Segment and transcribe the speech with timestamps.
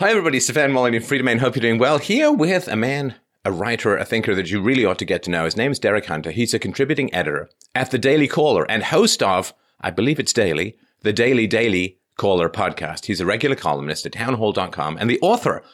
[0.00, 0.38] Hi, everybody.
[0.38, 1.40] Stefan Molyneux, Freedomain.
[1.40, 1.98] Hope you're doing well.
[1.98, 5.30] Here with a man, a writer, a thinker that you really ought to get to
[5.30, 5.44] know.
[5.44, 6.30] His name is Derek Hunter.
[6.30, 10.76] He's a contributing editor at the Daily Caller and host of, I believe it's daily,
[11.02, 13.06] the Daily Daily Caller podcast.
[13.06, 15.64] He's a regular columnist at townhall.com and the author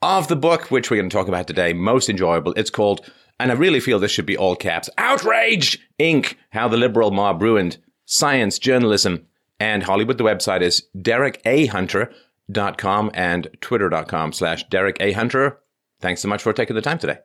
[0.00, 2.54] of the book, which we're going to talk about today, most enjoyable.
[2.54, 3.02] It's called,
[3.38, 6.36] and I really feel this should be all caps, Outrage Inc.
[6.48, 9.26] How the Liberal Mob Ruined Science, Journalism,
[9.60, 10.16] and Hollywood.
[10.16, 11.66] The website is Derek A.
[11.66, 12.10] Hunter
[12.76, 15.12] com and twitter.com slash Derek A.
[15.12, 15.58] Hunter.
[16.00, 17.18] Thanks so much for taking the time today.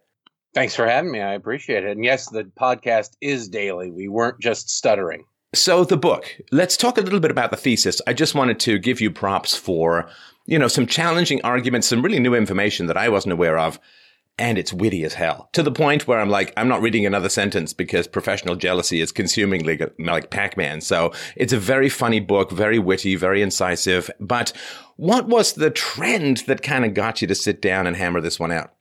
[0.53, 1.21] Thanks for having me.
[1.21, 1.91] I appreciate it.
[1.91, 3.89] And yes, the podcast is daily.
[3.89, 5.23] We weren't just stuttering.
[5.53, 8.01] So the book, let's talk a little bit about the thesis.
[8.07, 10.09] I just wanted to give you props for,
[10.45, 13.79] you know, some challenging arguments, some really new information that I wasn't aware of
[14.37, 17.29] and it's witty as hell to the point where I'm like, I'm not reading another
[17.29, 20.81] sentence because professional jealousy is consuming like, like Pac-Man.
[20.81, 24.09] So it's a very funny book, very witty, very incisive.
[24.19, 24.51] But
[24.95, 28.39] what was the trend that kind of got you to sit down and hammer this
[28.39, 28.73] one out?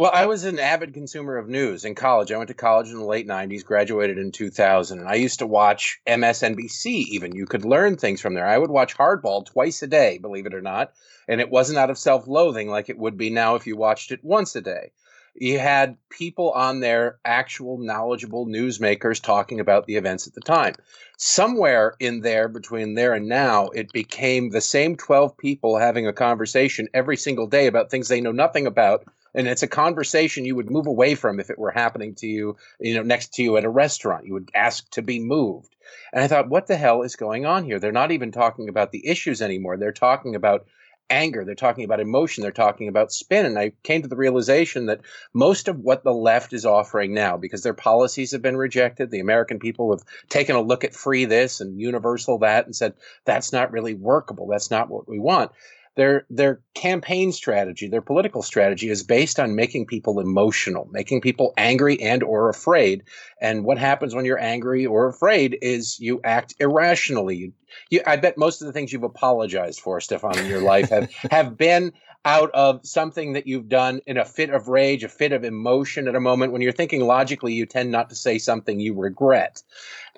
[0.00, 2.32] Well, I was an avid consumer of news in college.
[2.32, 5.46] I went to college in the late 90s, graduated in 2000, and I used to
[5.46, 7.36] watch MSNBC even.
[7.36, 8.46] You could learn things from there.
[8.46, 10.94] I would watch Hardball twice a day, believe it or not,
[11.28, 14.10] and it wasn't out of self loathing like it would be now if you watched
[14.10, 14.92] it once a day.
[15.34, 20.76] You had people on there, actual knowledgeable newsmakers talking about the events at the time.
[21.18, 26.14] Somewhere in there, between there and now, it became the same 12 people having a
[26.14, 30.56] conversation every single day about things they know nothing about and it's a conversation you
[30.56, 33.56] would move away from if it were happening to you you know next to you
[33.56, 34.26] at a restaurant.
[34.26, 35.74] You would ask to be moved.
[36.12, 37.78] And i thought what the hell is going on here?
[37.78, 39.76] They're not even talking about the issues anymore.
[39.76, 40.66] They're talking about
[41.08, 41.44] anger.
[41.44, 42.42] They're talking about emotion.
[42.42, 43.44] They're talking about spin.
[43.44, 45.00] And i came to the realization that
[45.34, 49.20] most of what the left is offering now because their policies have been rejected the
[49.20, 53.52] american people have taken a look at free this and universal that and said that's
[53.52, 54.46] not really workable.
[54.46, 55.50] That's not what we want
[55.96, 61.52] their their campaign strategy, their political strategy is based on making people emotional, making people
[61.56, 63.02] angry and or afraid.
[63.40, 67.36] And what happens when you're angry or afraid is you act irrationally.
[67.36, 67.52] You,
[67.90, 71.10] you, I bet most of the things you've apologized for, Stefan, in your life have
[71.30, 71.92] have been
[72.24, 76.06] out of something that you've done in a fit of rage, a fit of emotion
[76.06, 79.62] at a moment when you're thinking logically, you tend not to say something you regret.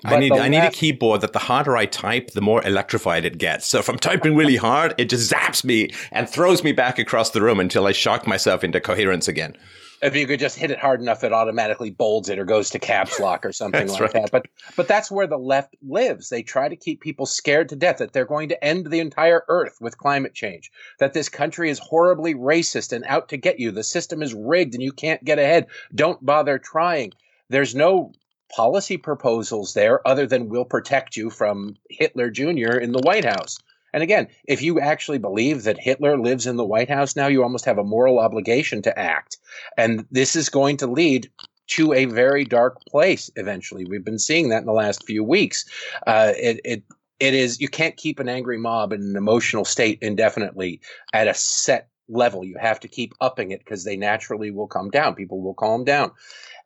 [0.04, 3.38] I need I need a keyboard that the harder I type, the more electrified it
[3.38, 3.66] gets.
[3.66, 7.30] So if I'm typing really hard, it just zaps me and throws me back across
[7.30, 9.56] the room until I shock myself into coherence again.
[10.02, 12.80] If you could just hit it hard enough, it automatically bolds it or goes to
[12.80, 14.12] caps lock or something like right.
[14.12, 14.30] that.
[14.32, 14.46] But
[14.76, 16.28] but that's where the left lives.
[16.28, 19.44] They try to keep people scared to death that they're going to end the entire
[19.48, 20.72] earth with climate change.
[20.98, 23.70] That this country is horribly racist and out to get you.
[23.70, 25.68] The system is rigged and you can't get ahead.
[25.94, 27.12] Don't bother trying.
[27.48, 28.12] There's no
[28.54, 32.78] policy proposals there other than we'll protect you from Hitler Jr.
[32.78, 33.58] in the White House.
[33.92, 37.42] And again, if you actually believe that Hitler lives in the White House now, you
[37.42, 39.36] almost have a moral obligation to act.
[39.76, 41.30] And this is going to lead
[41.68, 43.84] to a very dark place eventually.
[43.84, 45.64] We've been seeing that in the last few weeks.
[46.06, 46.82] Uh, it, it
[47.20, 50.80] it is you can't keep an angry mob in an emotional state indefinitely
[51.12, 52.44] at a set level.
[52.44, 55.14] You have to keep upping it because they naturally will come down.
[55.14, 56.10] People will calm down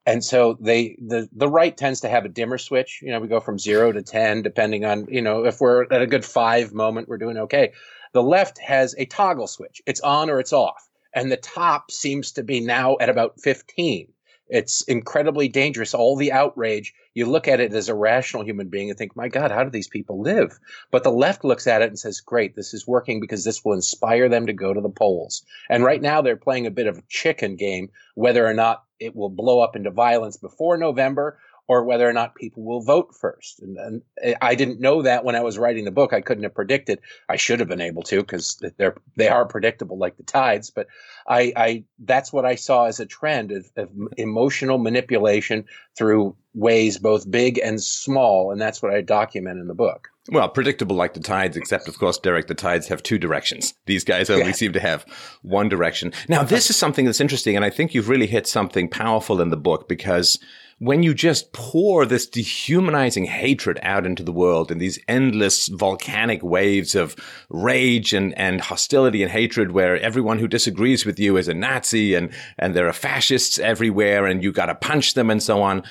[0.06, 3.28] and so they the the right tends to have a dimmer switch you know we
[3.28, 6.72] go from 0 to 10 depending on you know if we're at a good 5
[6.72, 7.72] moment we're doing okay
[8.12, 12.32] the left has a toggle switch it's on or it's off and the top seems
[12.32, 14.08] to be now at about 15
[14.48, 15.94] it's incredibly dangerous.
[15.94, 19.28] All the outrage, you look at it as a rational human being and think, my
[19.28, 20.58] God, how do these people live?
[20.90, 23.72] But the left looks at it and says, great, this is working because this will
[23.72, 25.42] inspire them to go to the polls.
[25.68, 29.14] And right now they're playing a bit of a chicken game, whether or not it
[29.14, 33.60] will blow up into violence before November or whether or not people will vote first.
[33.60, 36.12] And, and, I didn't know that when I was writing the book.
[36.12, 37.00] I couldn't have predicted.
[37.28, 40.70] I should have been able to because they're they are predictable like the tides.
[40.70, 40.86] But
[41.28, 45.64] I, I that's what I saw as a trend of, of emotional manipulation
[45.96, 50.08] through ways both big and small, and that's what I document in the book.
[50.28, 53.74] Well, predictable like the tides, except of course, Derek, the tides have two directions.
[53.86, 54.52] These guys only yeah.
[54.52, 55.06] seem to have
[55.42, 56.12] one direction.
[56.28, 59.50] Now, this is something that's interesting, and I think you've really hit something powerful in
[59.50, 60.38] the book because
[60.78, 66.42] when you just pour this dehumanizing hatred out into the world in these endless volcanic
[66.42, 67.16] waves of
[67.48, 72.14] rage and, and hostility and hatred where everyone who disagrees with you is a Nazi
[72.14, 75.82] and, and there are fascists everywhere and you gotta punch them and so on.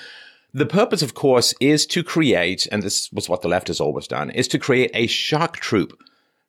[0.53, 4.07] The purpose, of course, is to create, and this was what the left has always
[4.07, 5.99] done, is to create a shock troop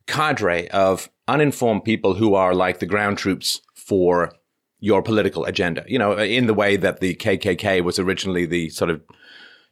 [0.07, 4.33] cadre of uninformed people who are like the ground troops for
[4.81, 5.85] your political agenda.
[5.87, 9.03] You know, in the way that the KKK was originally the sort of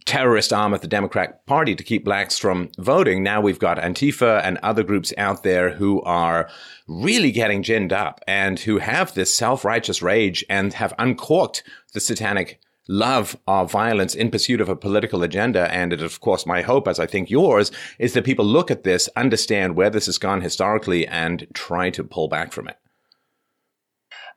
[0.05, 3.23] terrorist arm of the Democratic Party to keep blacks from voting.
[3.23, 6.49] Now we've got Antifa and other groups out there who are
[6.87, 11.62] really getting ginned up and who have this self-righteous rage and have uncorked
[11.95, 15.73] the satanic love of violence in pursuit of a political agenda.
[15.73, 18.85] And it, of course, my hope, as I think yours, is that people look at
[18.85, 22.77] this, understand where this has gone historically, and try to pull back from it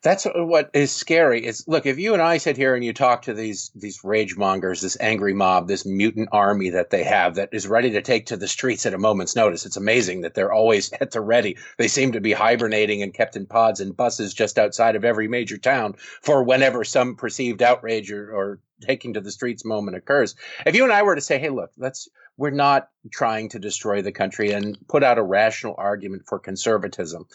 [0.02, 3.24] that's what is scary is look if you and i sit here and you talk
[3.24, 7.50] to these these rage mongers this angry mob this mutant army that they have that
[7.52, 10.54] is ready to take to the streets at a moment's notice it's amazing that they're
[10.54, 11.58] always at the ready.
[11.78, 15.28] They seem to be hibernating and kept in pods and buses just outside of every
[15.28, 20.36] major town for whenever some perceived outrage or, or taking to the streets moment occurs.
[20.66, 24.02] If you and i were to say hey look let's we're not trying to destroy
[24.02, 27.26] the country and put out a rational argument for conservatism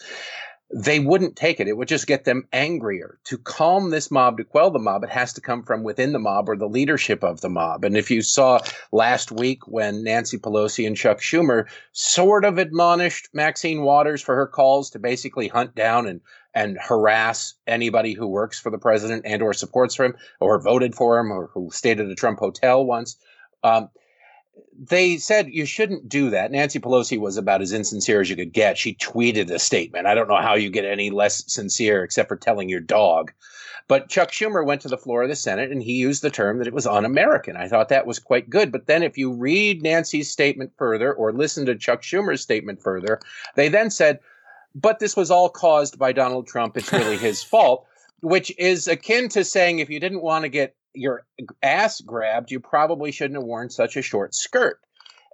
[0.71, 1.67] they wouldn't take it.
[1.67, 3.19] It would just get them angrier.
[3.25, 6.19] To calm this mob, to quell the mob, it has to come from within the
[6.19, 7.83] mob or the leadership of the mob.
[7.83, 8.59] And if you saw
[8.91, 14.47] last week when Nancy Pelosi and Chuck Schumer sort of admonished Maxine Waters for her
[14.47, 16.21] calls to basically hunt down and
[16.55, 21.17] and harass anybody who works for the president and or supports him or voted for
[21.17, 23.17] him or who stayed at a Trump hotel once.
[23.63, 23.89] Um,
[24.77, 26.51] they said you shouldn't do that.
[26.51, 28.77] Nancy Pelosi was about as insincere as you could get.
[28.77, 30.07] She tweeted a statement.
[30.07, 33.31] I don't know how you get any less sincere except for telling your dog.
[33.87, 36.57] But Chuck Schumer went to the floor of the Senate and he used the term
[36.57, 37.57] that it was un American.
[37.57, 38.71] I thought that was quite good.
[38.71, 43.19] But then if you read Nancy's statement further or listen to Chuck Schumer's statement further,
[43.55, 44.19] they then said,
[44.75, 46.77] but this was all caused by Donald Trump.
[46.77, 47.85] It's really his fault,
[48.21, 51.25] which is akin to saying if you didn't want to get your
[51.61, 54.79] ass grabbed, you probably shouldn't have worn such a short skirt.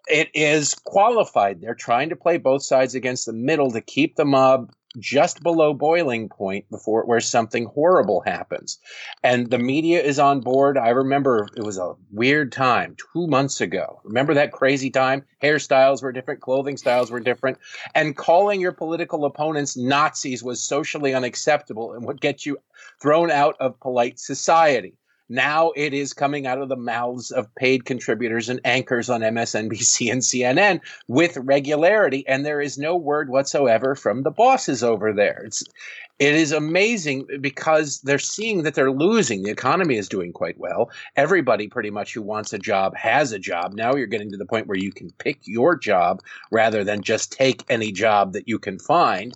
[0.08, 1.62] It is qualified.
[1.62, 5.74] They're trying to play both sides against the middle to keep the mob just below
[5.74, 8.80] boiling point before where something horrible happens.
[9.24, 10.78] And the media is on board.
[10.78, 14.02] I remember it was a weird time two months ago.
[14.04, 15.26] Remember that crazy time?
[15.44, 17.60] Hairstyles were different, clothing styles were different.
[17.94, 22.58] And calling your political opponents Nazis was socially unacceptable and would get you
[23.00, 24.96] thrown out of polite society.
[25.30, 30.12] Now it is coming out of the mouths of paid contributors and anchors on MSNBC
[30.12, 35.44] and CNN with regularity, and there is no word whatsoever from the bosses over there.
[35.46, 35.64] It's
[36.20, 39.44] it is amazing because they're seeing that they're losing.
[39.44, 40.92] The economy is doing quite well.
[41.16, 43.74] Everybody pretty much who wants a job has a job.
[43.74, 46.22] Now you're getting to the point where you can pick your job
[46.52, 49.34] rather than just take any job that you can find.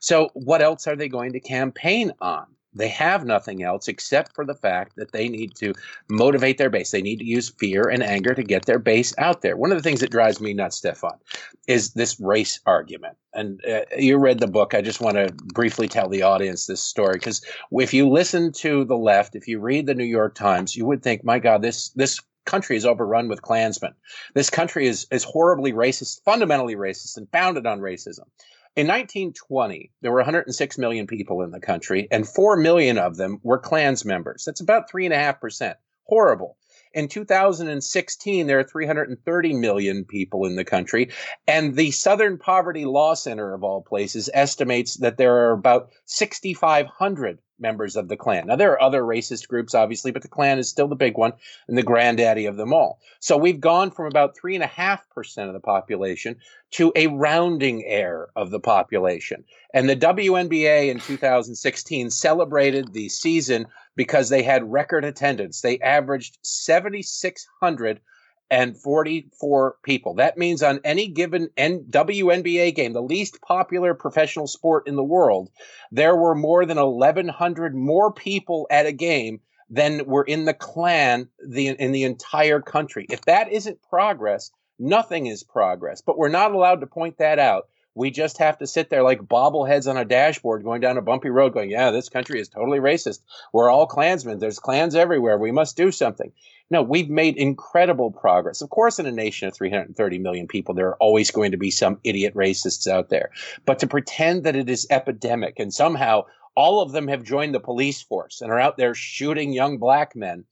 [0.00, 2.46] So what else are they going to campaign on?
[2.74, 5.74] They have nothing else except for the fact that they need to
[6.08, 6.90] motivate their base.
[6.90, 9.56] They need to use fear and anger to get their base out there.
[9.56, 11.18] One of the things that drives me nuts, Stefan,
[11.66, 13.16] is this race argument.
[13.32, 14.74] And uh, you read the book.
[14.74, 18.84] I just want to briefly tell the audience this story because if you listen to
[18.84, 21.90] the left, if you read the New York Times, you would think, my God, this
[21.90, 23.94] this country is overrun with Klansmen.
[24.34, 28.24] This country is is horribly racist, fundamentally racist, and founded on racism.
[28.76, 33.38] In 1920, there were 106 million people in the country, and 4 million of them
[33.44, 34.44] were Klans members.
[34.44, 35.76] That's about 3.5%.
[36.02, 36.56] Horrible.
[36.92, 41.10] In 2016, there are 330 million people in the country,
[41.46, 47.38] and the Southern Poverty Law Center, of all places, estimates that there are about 6,500
[47.58, 48.46] members of the Klan.
[48.46, 51.32] Now, there are other racist groups, obviously, but the Klan is still the big one
[51.68, 53.00] and the granddaddy of them all.
[53.20, 56.36] So we've gone from about 3.5% of the population
[56.72, 59.44] to a rounding error of the population.
[59.72, 65.60] And the WNBA in 2016 celebrated the season because they had record attendance.
[65.60, 68.00] They averaged 7,600
[68.50, 70.14] and 44 people.
[70.14, 75.04] That means on any given N- WNBA game, the least popular professional sport in the
[75.04, 75.50] world,
[75.90, 81.28] there were more than 1,100 more people at a game than were in the Klan
[81.44, 83.06] the, in the entire country.
[83.10, 86.02] If that isn't progress, nothing is progress.
[86.02, 87.68] But we're not allowed to point that out.
[87.94, 91.30] We just have to sit there like bobbleheads on a dashboard going down a bumpy
[91.30, 93.20] road going, yeah, this country is totally racist.
[93.52, 94.38] We're all Klansmen.
[94.38, 95.38] There's clans everywhere.
[95.38, 96.32] We must do something.
[96.70, 98.62] No, we've made incredible progress.
[98.62, 101.70] Of course, in a nation of 330 million people, there are always going to be
[101.70, 103.30] some idiot racists out there.
[103.66, 106.24] But to pretend that it is epidemic and somehow
[106.56, 110.16] all of them have joined the police force and are out there shooting young black
[110.16, 110.44] men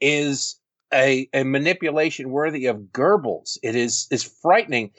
[0.00, 0.56] is
[0.92, 3.58] a, a manipulation worthy of Goebbels.
[3.62, 4.92] It is is frightening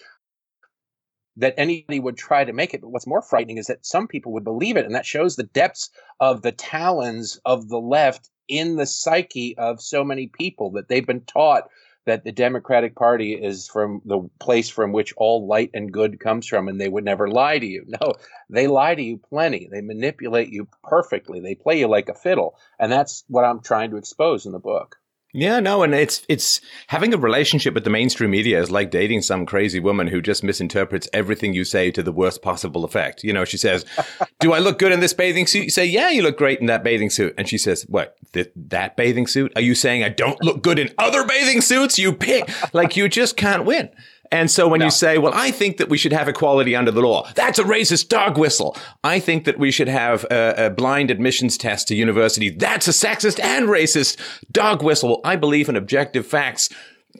[1.37, 2.81] that anybody would try to make it.
[2.81, 4.85] But what's more frightening is that some people would believe it.
[4.85, 5.89] And that shows the depths
[6.19, 11.05] of the talons of the left in the psyche of so many people that they've
[11.05, 11.69] been taught
[12.05, 16.47] that the Democratic Party is from the place from which all light and good comes
[16.47, 17.85] from, and they would never lie to you.
[18.01, 18.13] No,
[18.49, 19.67] they lie to you plenty.
[19.69, 21.41] They manipulate you perfectly.
[21.41, 22.55] They play you like a fiddle.
[22.79, 24.97] And that's what I'm trying to expose in the book.
[25.33, 29.21] Yeah, no, and it's it's having a relationship with the mainstream media is like dating
[29.21, 33.25] some crazy woman who just misinterprets everything you say to the worst possible effect.
[33.25, 33.85] You know, she says,
[34.39, 36.67] "Do I look good in this bathing suit?" You say, "Yeah, you look great in
[36.67, 38.15] that bathing suit." And she says, "What?
[38.31, 39.51] Th- that bathing suit?
[39.57, 41.99] Are you saying I don't look good in other bathing suits?
[41.99, 43.89] You pick like you just can't win."
[44.31, 44.85] And so when no.
[44.85, 47.63] you say, well, I think that we should have equality under the law, that's a
[47.63, 48.77] racist dog whistle.
[49.03, 52.49] I think that we should have a, a blind admissions test to university.
[52.49, 54.17] That's a sexist and racist
[54.51, 55.21] dog whistle.
[55.23, 56.69] I believe in objective facts.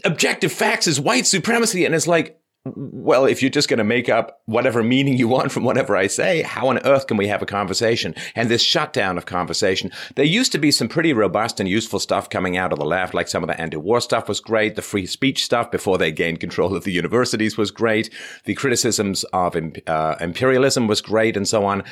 [0.04, 1.86] Objective facts is white supremacy.
[1.86, 2.37] And it's like,
[2.76, 6.08] well, if you're just going to make up whatever meaning you want from whatever I
[6.08, 8.16] say, how on earth can we have a conversation?
[8.36, 12.30] And this shutdown of conversation, there used to be some pretty robust and useful stuff
[12.30, 14.76] coming out of the left, like some of the anti-war stuff was great.
[14.76, 18.14] The free speech stuff before they gained control of the universities was great.
[18.46, 19.56] The criticisms of
[19.88, 21.84] uh, imperialism was great and so on.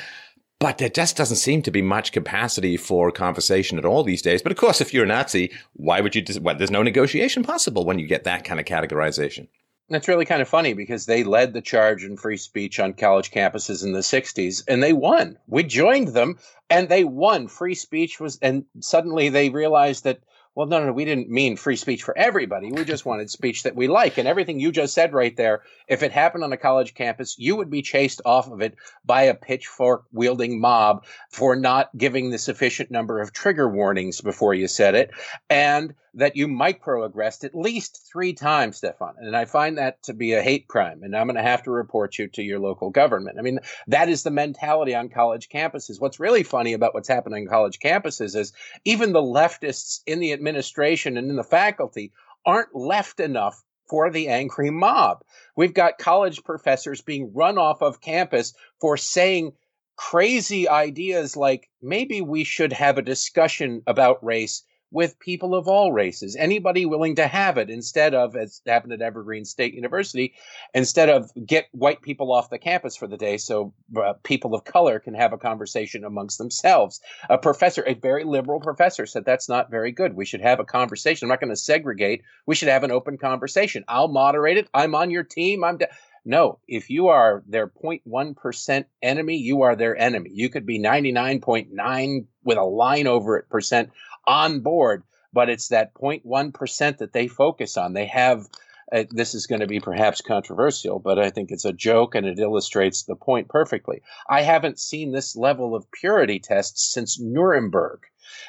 [0.58, 4.40] But there just doesn't seem to be much capacity for conversation at all these days.
[4.40, 6.22] But of course, if you're a Nazi, why would you?
[6.22, 9.48] Dis- well, there's no negotiation possible when you get that kind of categorization.
[9.88, 13.30] That's really kind of funny because they led the charge in free speech on college
[13.30, 15.38] campuses in the 60s and they won.
[15.46, 16.38] We joined them
[16.68, 17.46] and they won.
[17.46, 20.20] Free speech was, and suddenly they realized that
[20.56, 22.72] well, no, no, we didn't mean free speech for everybody.
[22.72, 24.16] We just wanted speech that we like.
[24.16, 27.56] And everything you just said right there, if it happened on a college campus, you
[27.56, 28.74] would be chased off of it
[29.04, 34.54] by a pitchfork wielding mob for not giving the sufficient number of trigger warnings before
[34.54, 35.10] you said it.
[35.50, 39.14] And that you microaggressed at least three times, Stefan.
[39.18, 41.02] And I find that to be a hate crime.
[41.02, 43.38] And I'm going to have to report you to your local government.
[43.38, 46.00] I mean, that is the mentality on college campuses.
[46.00, 48.54] What's really funny about what's happening on college campuses is
[48.86, 52.12] even the leftists in the administration and in the faculty
[52.46, 55.22] aren't left enough for the angry mob.
[55.54, 59.52] We've got college professors being run off of campus for saying
[59.96, 65.92] crazy ideas like maybe we should have a discussion about race with people of all
[65.92, 70.34] races, anybody willing to have it instead of, as happened at Evergreen State University,
[70.74, 74.64] instead of get white people off the campus for the day so uh, people of
[74.64, 77.00] color can have a conversation amongst themselves.
[77.28, 80.14] A professor, a very liberal professor, said that's not very good.
[80.14, 81.26] We should have a conversation.
[81.26, 82.22] I'm not going to segregate.
[82.46, 83.84] We should have an open conversation.
[83.88, 84.68] I'll moderate it.
[84.72, 85.64] I'm on your team.
[85.64, 85.78] I'm.
[85.78, 85.88] De-
[86.28, 90.30] no, if you are their 0.1% enemy, you are their enemy.
[90.34, 93.90] You could be 99.9 with a line over it percent
[94.26, 95.02] on board,
[95.32, 97.92] but it's that 0.1% that they focus on.
[97.92, 98.46] They have,
[98.92, 102.26] uh, this is going to be perhaps controversial, but I think it's a joke and
[102.26, 104.02] it illustrates the point perfectly.
[104.28, 108.00] I haven't seen this level of purity tests since Nuremberg.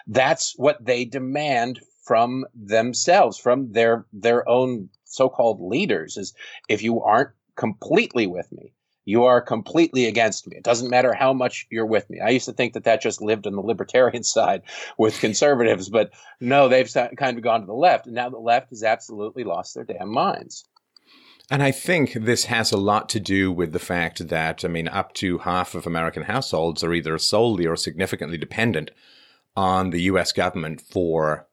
[0.08, 6.34] That's what they demand from themselves, from their their own so-called leaders is
[6.70, 8.74] if you aren't completely with me,
[9.08, 10.58] you are completely against me.
[10.58, 12.20] It doesn't matter how much you're with me.
[12.20, 14.64] I used to think that that just lived on the libertarian side
[14.98, 16.12] with conservatives, but
[16.42, 18.06] no, they've kind of gone to the left.
[18.06, 20.66] And now the left has absolutely lost their damn minds.
[21.50, 24.90] And I think this has a lot to do with the fact that, I mean,
[24.90, 28.92] up to half of American households are either solely or significantly dependent
[29.56, 31.48] on the US government for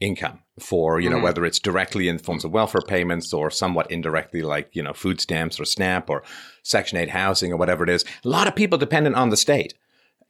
[0.00, 1.22] income for, you know, mm.
[1.22, 5.20] whether it's directly in forms of welfare payments or somewhat indirectly like, you know, food
[5.20, 6.22] stamps or SNAP or
[6.62, 8.04] Section 8 housing or whatever it is.
[8.24, 9.74] A lot of people dependent on the state.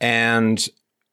[0.01, 0.69] And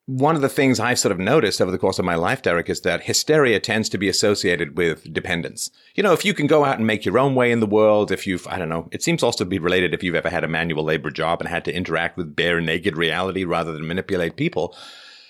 [0.05, 2.69] one of the things I've sort of noticed over the course of my life, Derek,
[2.69, 5.71] is that hysteria tends to be associated with dependence.
[5.95, 8.11] You know, if you can go out and make your own way in the world,
[8.11, 10.43] if you've, I don't know, it seems also to be related if you've ever had
[10.43, 14.35] a manual labor job and had to interact with bare naked reality rather than manipulate
[14.35, 14.75] people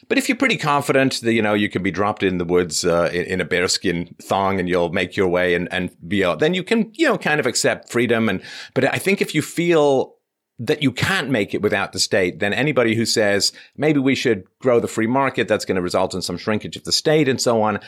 [0.08, 2.86] but if you're pretty confident that, you know, you can be dropped in the woods
[2.86, 6.40] uh, in, in, a bearskin thong and you'll make your way and, and be out,
[6.40, 8.30] then you can, you know, kind of accept freedom.
[8.30, 8.42] And,
[8.74, 10.16] but I think if you feel
[10.60, 14.44] that you can't make it without the state, then anybody who says maybe we should
[14.60, 17.42] grow the free market, that's going to result in some shrinkage of the state and
[17.42, 17.80] so on,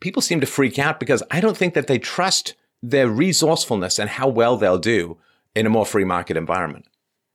[0.00, 4.10] people seem to freak out because I don't think that they trust their resourcefulness and
[4.10, 5.18] how well they'll do
[5.54, 6.86] in a more free market environment.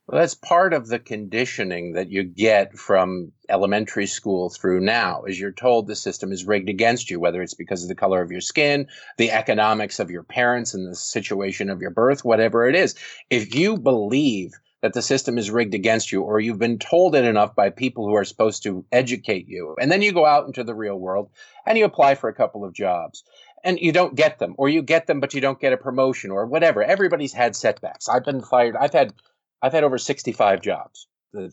[0.10, 5.40] Well, that's part of the conditioning that you get from elementary school through now is
[5.40, 8.32] you're told the system is rigged against you, whether it's because of the color of
[8.32, 8.88] your skin,
[9.20, 12.96] the economics of your parents, and the situation of your birth, whatever it is.
[13.30, 17.24] If you believe that the system is rigged against you, or you've been told it
[17.24, 20.64] enough by people who are supposed to educate you, and then you go out into
[20.64, 21.30] the real world
[21.68, 23.24] and you apply for a couple of jobs
[23.64, 26.32] and you don't get them, or you get them, but you don't get a promotion
[26.32, 26.82] or whatever.
[26.82, 28.10] Everybody's had setbacks.
[28.10, 28.76] I've been fired.
[28.76, 29.14] I've had
[29.62, 31.08] I've had over 65 jobs.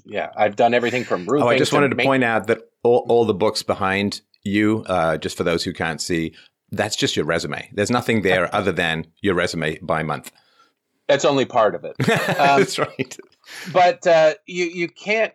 [0.04, 1.46] yeah, I've done everything from roofing.
[1.46, 5.18] Oh, I just wanted to, point out that all, all the books behind you, uh,
[5.18, 6.34] just for those who can't see,
[6.70, 7.68] that's just your resume.
[7.72, 10.32] There's nothing there other than your resume by month.
[11.08, 11.96] That's only part of it.
[12.36, 13.16] Um, that's right.
[13.72, 15.32] But uh, you you can't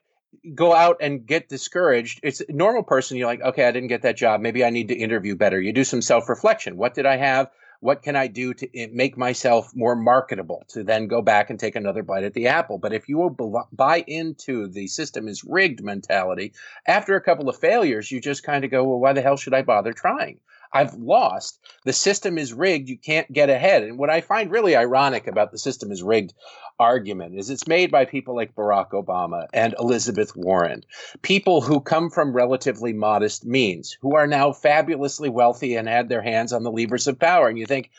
[0.55, 2.19] go out and get discouraged.
[2.23, 3.17] It's a normal person.
[3.17, 4.41] You're like, okay, I didn't get that job.
[4.41, 5.59] Maybe I need to interview better.
[5.61, 6.77] You do some self reflection.
[6.77, 7.49] What did I have?
[7.81, 11.59] What can I do to eh, make myself more marketable to then go back and
[11.59, 12.77] take another bite at the apple?
[12.77, 16.53] But if you will buy into the system is rigged mentality,
[16.87, 19.55] after a couple of failures, you just kind of go, well, why the hell should
[19.55, 20.39] I bother trying?
[20.73, 21.59] I've lost.
[21.85, 22.89] The system is rigged.
[22.89, 23.83] You can't get ahead.
[23.83, 26.33] And what I find really ironic about the system is rigged
[26.79, 30.83] argument is it's made by people like Barack Obama and Elizabeth Warren,
[31.21, 36.23] people who come from relatively modest means, who are now fabulously wealthy and had their
[36.23, 37.47] hands on the levers of power.
[37.47, 37.91] And you think,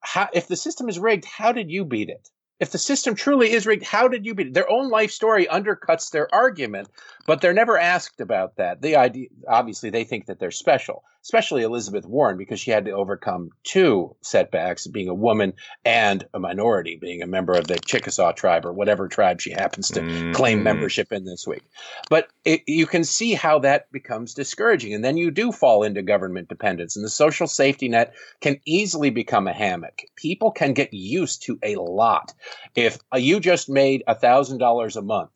[0.00, 2.30] how, if the system is rigged, how did you beat it?
[2.58, 4.54] if the system truly is rigged, how did you beat it?
[4.54, 6.88] Their own life story undercuts their argument,
[7.26, 8.80] but they're never asked about that.
[8.80, 12.92] The idea, obviously, they think that they're special, especially Elizabeth Warren, because she had to
[12.92, 15.54] overcome two setbacks being a woman
[15.84, 19.88] and a minority, being a member of the Chickasaw tribe or whatever tribe she happens
[19.88, 20.30] to mm-hmm.
[20.30, 21.64] claim membership in this week.
[22.08, 24.94] But it, you can see how that becomes discouraging.
[24.94, 29.10] And then you do fall into government dependence, and the social safety net can easily
[29.10, 30.02] become a hammock.
[30.14, 32.32] People can get used to a lot
[32.76, 35.30] if you just made a thousand dollars a month,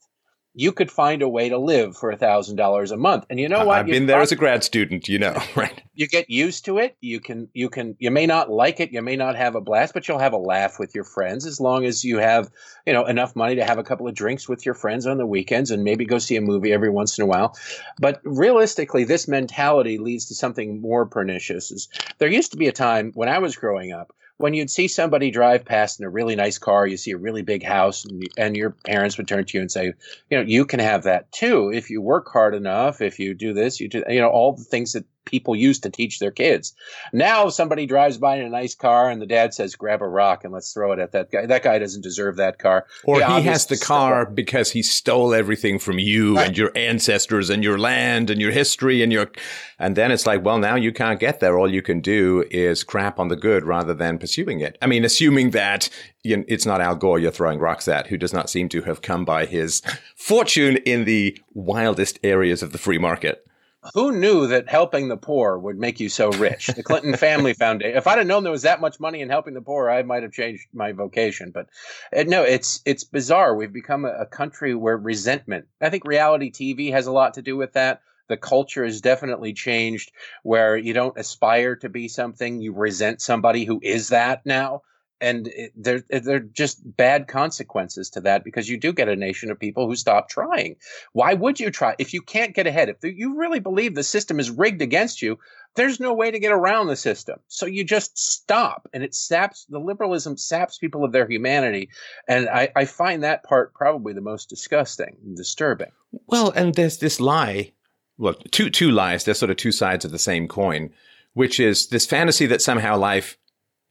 [0.54, 3.25] you could find a way to live for a thousand dollars a month.
[3.30, 3.78] And you know what?
[3.78, 5.80] I've been there as a grad student, you know, right?
[5.95, 6.97] You get used to it.
[7.00, 8.92] You can, you can, you may not like it.
[8.92, 11.61] You may not have a blast, but you'll have a laugh with your friends as
[11.61, 12.50] long as you have,
[12.87, 15.26] you know, enough money to have a couple of drinks with your friends on the
[15.26, 17.57] weekends and maybe go see a movie every once in a while.
[18.00, 21.71] But realistically, this mentality leads to something more pernicious.
[21.71, 21.88] Is
[22.19, 25.31] there used to be a time when I was growing up when you'd see somebody
[25.31, 28.57] drive past in a really nice car, you see a really big house, and, and,
[28.57, 29.93] your parents would turn to you and say,
[30.31, 33.53] you know, you can have that too if you work hard enough, if you do
[33.53, 36.75] this, you do, you know, all the things that people used to teach their kids.
[37.13, 40.45] Now somebody drives by in a nice car and the dad says, grab a rock
[40.45, 41.47] and let's throw it at that guy.
[41.47, 42.87] That guy doesn't deserve that car.
[43.05, 44.35] Or he, he has the car stole.
[44.35, 46.49] because he stole everything from you right.
[46.49, 49.31] and your ancestors and your land and your history and your,
[49.79, 51.59] and then it's like, well, now you can't get there.
[51.59, 54.77] All you can do is crap on the good rather than pursuing it.
[54.83, 55.89] I mean, assuming that
[56.23, 58.83] you know, it's not Al Gore you're throwing rocks at, who does not seem to
[58.83, 59.83] have come by his
[60.15, 63.47] fortune in the wildest areas of the free market
[63.95, 66.67] who knew that helping the poor would make you so rich?
[66.67, 67.97] The Clinton Family Foundation.
[67.97, 70.23] If I'd have known there was that much money in helping the poor, I might
[70.23, 71.50] have changed my vocation.
[71.50, 71.69] But
[72.15, 73.54] uh, no, it's it's bizarre.
[73.54, 75.67] We've become a, a country where resentment.
[75.81, 78.02] I think reality TV has a lot to do with that.
[78.28, 80.13] The culture has definitely changed,
[80.45, 84.83] where you don't aspire to be something, you resent somebody who is that now
[85.21, 89.17] and it, there there are just bad consequences to that because you do get a
[89.17, 90.76] nation of people who stop trying.
[91.13, 92.89] Why would you try if you can't get ahead?
[92.89, 95.39] If you really believe the system is rigged against you,
[95.76, 97.39] there's no way to get around the system.
[97.49, 101.91] So you just stop, and it saps the liberalism saps people of their humanity,
[102.26, 105.91] and I, I find that part probably the most disgusting and disturbing.
[106.26, 107.73] Well, and there's this lie.
[108.19, 109.25] Well, two two lies.
[109.25, 110.91] They're sort of two sides of the same coin,
[111.35, 113.39] which is this fantasy that somehow life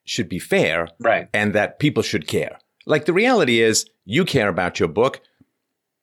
[0.09, 1.29] should be fair right.
[1.33, 2.57] and that people should care.
[2.87, 5.21] Like the reality is you care about your book.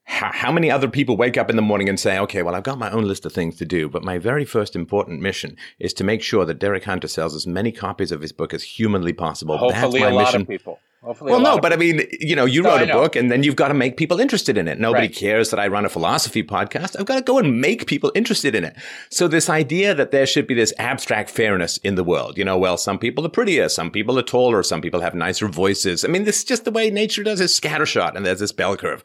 [0.05, 2.63] How, how, many other people wake up in the morning and say, okay, well, I've
[2.63, 5.93] got my own list of things to do, but my very first important mission is
[5.95, 9.13] to make sure that Derek Hunter sells as many copies of his book as humanly
[9.13, 9.59] possible.
[9.59, 10.43] Hopefully, That's my a lot mission.
[10.43, 10.79] of people.
[11.07, 13.45] Hopefully well, no, but I mean, you know, you no, wrote a book and then
[13.45, 14.81] you've got to make people interested in it.
[14.81, 15.15] Nobody right.
[15.15, 16.99] cares that I run a philosophy podcast.
[16.99, 18.75] I've got to go and make people interested in it.
[19.09, 22.59] So this idea that there should be this abstract fairness in the world, you know,
[22.59, 26.05] well, some people are prettier, some people are taller, some people have nicer voices.
[26.05, 27.41] I mean, this is just the way nature does.
[27.41, 29.05] It's scattershot and there's this bell curve.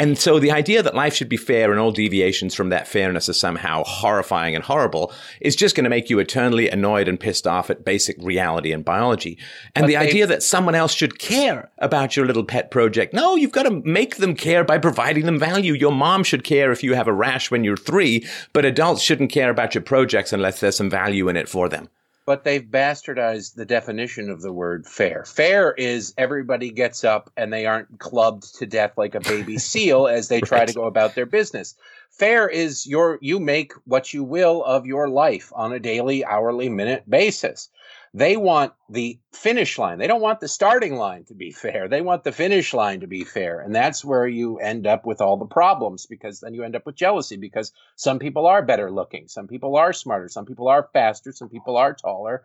[0.00, 3.28] And so the idea that life should be fair and all deviations from that fairness
[3.28, 7.46] are somehow horrifying and horrible is just going to make you eternally annoyed and pissed
[7.46, 9.38] off at basic reality and biology.
[9.76, 11.35] And but the they- idea that someone else should care
[11.78, 13.12] about your little pet project.
[13.14, 15.74] No, you've got to make them care by providing them value.
[15.74, 19.32] Your mom should care if you have a rash when you're three, but adults shouldn't
[19.32, 21.88] care about your projects unless there's some value in it for them
[22.26, 25.24] but they've bastardized the definition of the word fair.
[25.24, 30.08] Fair is everybody gets up and they aren't clubbed to death like a baby seal
[30.08, 30.68] as they try right.
[30.68, 31.76] to go about their business.
[32.18, 36.70] Fair is your you make what you will of your life on a daily, hourly,
[36.70, 37.68] minute basis.
[38.14, 39.98] They want the finish line.
[39.98, 41.88] They don't want the starting line to be fair.
[41.88, 43.60] They want the finish line to be fair.
[43.60, 46.86] And that's where you end up with all the problems because then you end up
[46.86, 50.88] with jealousy because some people are better looking, some people are smarter, some people are
[50.94, 52.42] faster, some people are taller.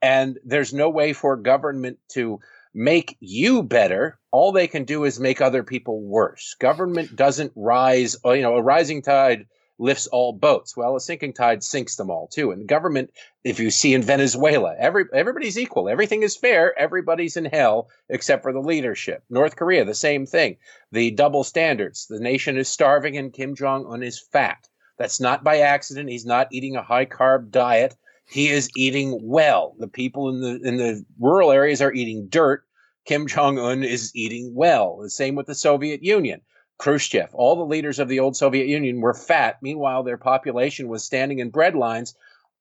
[0.00, 2.38] And there's no way for government to
[2.74, 4.18] make you better.
[4.30, 6.54] All they can do is make other people worse.
[6.60, 9.46] Government doesn't rise, uh, you know, a rising tide
[9.78, 10.76] lifts all boats.
[10.76, 12.50] Well, a sinking tide sinks them all too.
[12.50, 13.10] And the government,
[13.44, 15.88] if you see in Venezuela, every everybody's equal.
[15.88, 16.76] Everything is fair.
[16.78, 19.22] Everybody's in hell except for the leadership.
[19.30, 20.56] North Korea, the same thing.
[20.92, 22.06] The double standards.
[22.06, 24.68] The nation is starving and Kim Jong Un is fat.
[24.98, 26.10] That's not by accident.
[26.10, 27.94] He's not eating a high carb diet.
[28.28, 29.74] He is eating well.
[29.78, 32.62] The people in the in the rural areas are eating dirt.
[33.06, 34.98] Kim Jong Un is eating well.
[34.98, 36.42] The same with the Soviet Union.
[36.78, 39.56] Khrushchev, all the leaders of the old Soviet Union were fat.
[39.62, 42.14] Meanwhile, their population was standing in bread lines,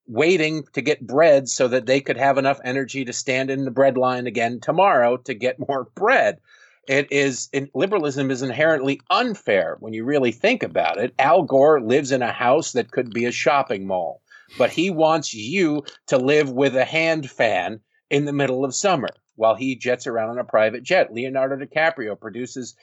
[0.07, 3.71] waiting to get bread so that they could have enough energy to stand in the
[3.71, 6.39] bread line again tomorrow to get more bread.
[6.87, 11.13] It is liberalism is inherently unfair when you really think about it.
[11.19, 14.21] Al Gore lives in a house that could be a shopping mall,
[14.57, 17.79] but he wants you to live with a hand fan
[18.09, 21.13] in the middle of summer while he jets around on a private jet.
[21.13, 22.75] Leonardo DiCaprio produces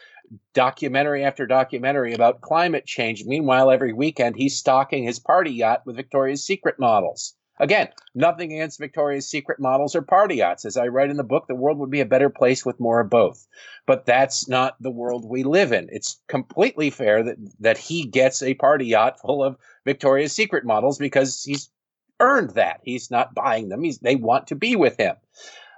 [0.54, 3.24] documentary after documentary about climate change.
[3.24, 7.34] Meanwhile, every weekend he's stocking his party yacht with Victoria's Secret models.
[7.60, 10.64] Again, nothing against Victoria's Secret models or party yachts.
[10.64, 13.00] As I write in the book, the world would be a better place with more
[13.00, 13.46] of both.
[13.86, 15.88] But that's not the world we live in.
[15.92, 20.98] It's completely fair that, that he gets a party yacht full of Victoria's Secret models
[20.98, 21.70] because he's
[22.18, 22.80] earned that.
[22.82, 23.84] He's not buying them.
[23.84, 25.14] He's, they want to be with him.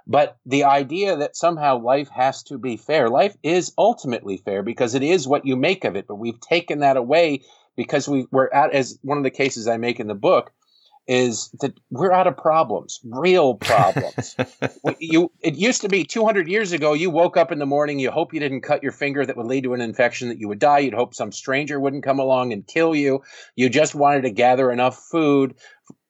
[0.07, 4.95] But the idea that somehow life has to be fair, life is ultimately fair because
[4.95, 6.07] it is what you make of it.
[6.07, 7.43] But we've taken that away
[7.75, 10.53] because we, we're at, as one of the cases I make in the book,
[11.07, 14.35] is that we're out of problems, real problems.
[14.99, 18.11] you, it used to be 200 years ago, you woke up in the morning, you
[18.11, 20.59] hope you didn't cut your finger that would lead to an infection that you would
[20.59, 20.79] die.
[20.79, 23.21] You'd hope some stranger wouldn't come along and kill you.
[23.55, 25.55] You just wanted to gather enough food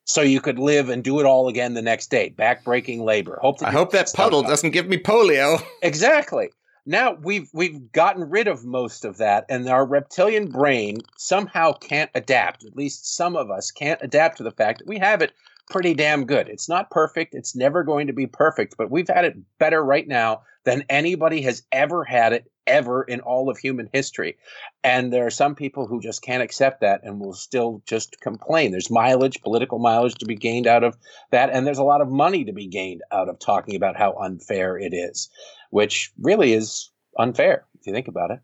[0.06, 2.34] so you could live and do it all again the next day.
[2.36, 3.38] Backbreaking labor.
[3.42, 5.62] Hope I hope that puddle doesn't give me polio.
[5.84, 6.50] Exactly
[6.88, 12.10] now we've we've gotten rid of most of that and our reptilian brain somehow can't
[12.16, 15.34] adapt at least some of us can't adapt to the fact that we have it
[15.70, 16.48] pretty damn good.
[16.48, 17.36] It's not perfect.
[17.36, 21.42] It's never going to be perfect but we've had it better right now than anybody
[21.42, 24.38] has ever had it ever in all of human history
[24.84, 28.72] and there are some people who just can't accept that and will still just complain
[28.72, 30.98] there's mileage political mileage to be gained out of
[31.32, 34.14] that and there's a lot of money to be gained out of talking about how
[34.14, 35.30] unfair it is
[35.70, 38.40] which really is unfair if you think about it.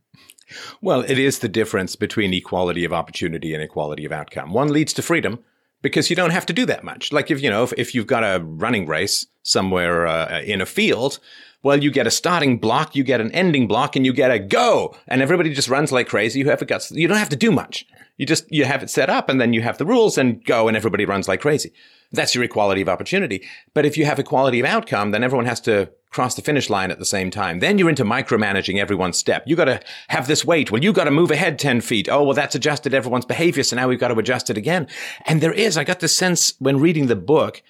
[0.82, 4.52] Well, it is the difference between equality of opportunity and equality of outcome.
[4.52, 5.40] One leads to freedom
[5.82, 7.12] because you don't have to do that much.
[7.12, 10.66] Like if you know if, if you've got a running race somewhere uh, in a
[10.66, 11.20] field,
[11.64, 14.40] well, you get a starting block, you get an ending block, and you get a
[14.40, 16.40] go, and everybody just runs like crazy.
[16.40, 16.62] You have.
[16.92, 17.86] You don't have to do much.
[18.18, 20.68] You just you have it set up, and then you have the rules and go,
[20.68, 21.74] and everybody runs like crazy.
[22.12, 23.44] That's your equality of opportunity.
[23.74, 26.92] But if you have equality of outcome, then everyone has to cross the finish line
[26.92, 27.60] at the same time.
[27.60, 29.44] Then you're into micromanaging everyone's step.
[29.48, 30.70] You got to have this weight.
[30.70, 32.08] Well, you got to move ahead 10 feet.
[32.08, 33.64] Oh, well, that's adjusted everyone's behavior.
[33.64, 34.88] So now we've got to adjust it again.
[35.26, 37.64] And there is, I got the sense when reading the book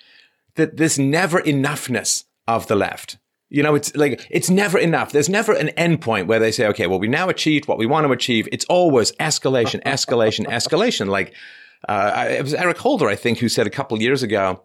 [0.56, 3.18] that there's never enoughness of the left.
[3.54, 5.12] You know, it's like, it's never enough.
[5.12, 7.86] There's never an end point where they say, okay, well, we now achieved what we
[7.86, 8.50] want to achieve.
[8.52, 11.08] It's always escalation, escalation, escalation.
[11.08, 11.36] Like,
[11.88, 14.64] uh, it was Eric Holder, I think, who said a couple years ago,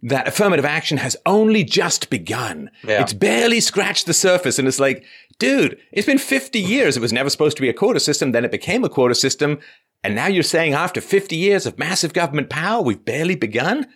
[0.00, 2.70] that affirmative action has only just begun.
[2.82, 3.02] Yeah.
[3.02, 4.58] It's barely scratched the surface.
[4.58, 5.04] And it's like,
[5.38, 6.96] dude, it's been 50 years.
[6.96, 8.32] It was never supposed to be a quota system.
[8.32, 9.58] Then it became a quota system.
[10.02, 13.86] And now you're saying after 50 years of massive government power, we've barely begun?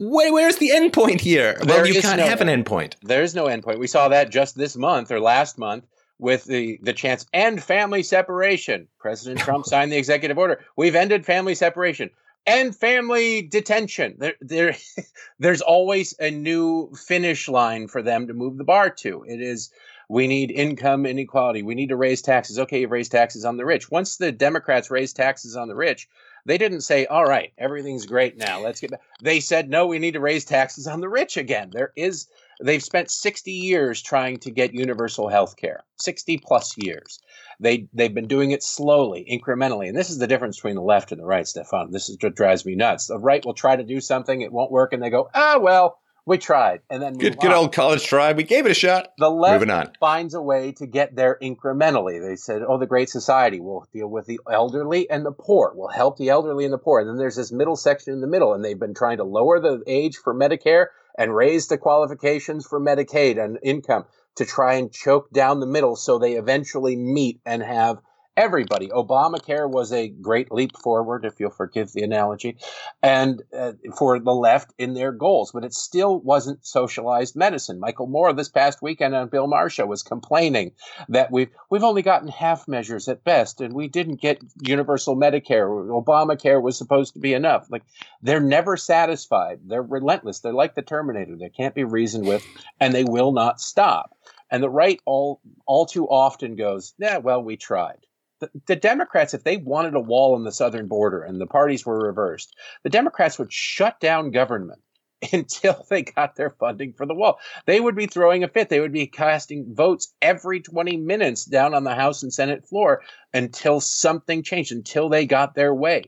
[0.00, 1.58] Where, where's the end point here?
[1.60, 2.96] There well, you can't no have an end point.
[3.02, 3.78] There is no end point.
[3.78, 5.84] We saw that just this month or last month
[6.18, 8.88] with the, the chance end family separation.
[8.98, 10.64] President Trump signed the executive order.
[10.74, 12.08] We've ended family separation
[12.46, 14.16] and family detention.
[14.18, 14.74] There, there,
[15.38, 19.24] there's always a new finish line for them to move the bar to.
[19.28, 19.70] It is
[20.08, 21.62] we need income inequality.
[21.62, 22.58] We need to raise taxes.
[22.58, 23.90] Okay, you've raised taxes on the rich.
[23.90, 26.08] Once the Democrats raise taxes on the rich,
[26.46, 28.60] they didn't say, "All right, everything's great now.
[28.60, 31.70] Let's get back." They said, "No, we need to raise taxes on the rich again."
[31.72, 32.28] There is
[32.62, 35.84] they've spent 60 years trying to get universal health care.
[36.00, 37.18] 60 plus years.
[37.60, 41.12] They they've been doing it slowly, incrementally, and this is the difference between the left
[41.12, 41.90] and the right, Stefan.
[41.90, 43.06] This is what drives me nuts.
[43.06, 45.99] The right will try to do something, it won't work, and they go, ah, well,
[46.26, 48.32] we tried, and then good, good old college try.
[48.32, 49.12] We gave it a shot.
[49.18, 52.20] The left finds a way to get there incrementally.
[52.20, 55.72] They said, "Oh, the Great Society will deal with the elderly and the poor.
[55.74, 58.26] Will help the elderly and the poor." And then there's this middle section in the
[58.26, 62.66] middle, and they've been trying to lower the age for Medicare and raise the qualifications
[62.66, 64.04] for Medicaid and income
[64.36, 67.98] to try and choke down the middle so they eventually meet and have
[68.36, 68.88] everybody.
[68.88, 72.56] Obamacare was a great leap forward, if you'll forgive the analogy,
[73.02, 77.80] and uh, for the left in their goals, but it still wasn't socialized medicine.
[77.80, 80.72] Michael Moore this past weekend on Bill Maher was complaining
[81.08, 85.68] that we've we've only gotten half measures at best, and we didn't get universal Medicare.
[85.68, 87.66] Obamacare was supposed to be enough.
[87.70, 87.82] Like
[88.22, 89.60] they're never satisfied.
[89.66, 90.40] They're relentless.
[90.40, 91.36] They're like the Terminator.
[91.36, 92.46] They can't be reasoned with,
[92.80, 94.16] and they will not stop.
[94.50, 98.06] And the right all all too often goes, yeah, well, we tried
[98.40, 101.86] the, the Democrats, if they wanted a wall on the southern border and the parties
[101.86, 104.80] were reversed, the Democrats would shut down government
[105.32, 107.38] until they got their funding for the wall.
[107.66, 108.68] They would be throwing a fit.
[108.68, 113.02] They would be casting votes every 20 minutes down on the House and Senate floor
[113.32, 116.04] until something changed, until they got their way.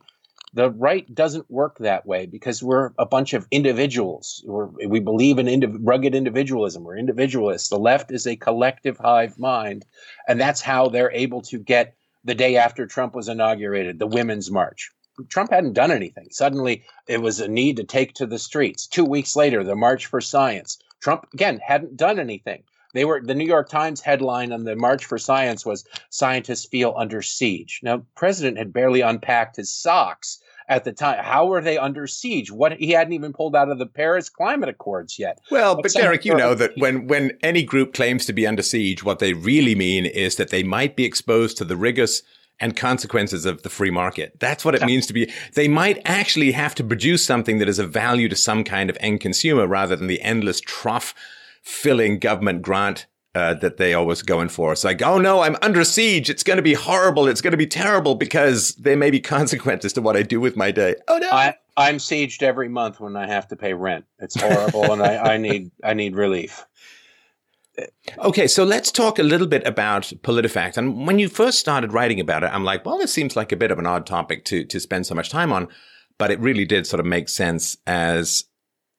[0.55, 4.45] The right doesn't work that way because we're a bunch of individuals.
[4.47, 6.85] We're, we believe in indiv- rugged individualism.
[6.85, 7.71] We're individualists.
[7.71, 9.87] The left is a collective hive mind,
[10.29, 14.51] and that's how they're able to get the day after Trump was inaugurated, the Women's
[14.51, 14.91] March.
[15.29, 16.29] Trump hadn't done anything.
[16.31, 18.87] Suddenly, it was a need to take to the streets.
[18.87, 20.79] Two weeks later, the March for Science.
[21.01, 22.63] Trump, again, hadn't done anything.
[22.95, 26.95] They were the New York Times headline on the March for Science was "Scientists feel
[26.97, 31.23] under siege." Now, President had barely unpacked his socks at the time.
[31.23, 32.51] How were they under siege?
[32.51, 35.41] What he hadn't even pulled out of the Paris Climate Accords yet.
[35.51, 38.63] Well, but, but Derek, you know that when when any group claims to be under
[38.63, 42.23] siege, what they really mean is that they might be exposed to the rigors
[42.61, 44.39] and consequences of the free market.
[44.39, 45.33] That's what it means to be.
[45.55, 48.97] They might actually have to produce something that is of value to some kind of
[49.01, 51.15] end consumer rather than the endless trough
[51.63, 54.73] filling government grant uh, that they always going for.
[54.73, 56.29] It's like, oh no, I'm under siege.
[56.29, 57.27] It's going to be horrible.
[57.27, 60.57] It's going to be terrible because there may be consequences to what I do with
[60.57, 60.97] my day.
[61.09, 61.31] Oh no.
[61.31, 64.05] I, I'm sieged every month when I have to pay rent.
[64.19, 66.65] It's horrible, and I, I need I need relief.
[68.19, 70.77] Okay, so let's talk a little bit about PolitiFact.
[70.77, 73.57] And when you first started writing about it, I'm like, well, this seems like a
[73.57, 75.69] bit of an odd topic to to spend so much time on,
[76.19, 78.45] but it really did sort of make sense as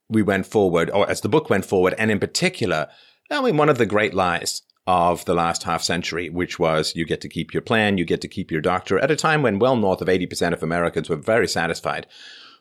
[0.09, 2.87] we went forward, or as the book went forward, and in particular
[3.33, 7.05] I mean, one of the great lies of the last half century, which was you
[7.05, 9.59] get to keep your plan, you get to keep your doctor at a time when
[9.59, 12.05] well north of 80% of Americans were very satisfied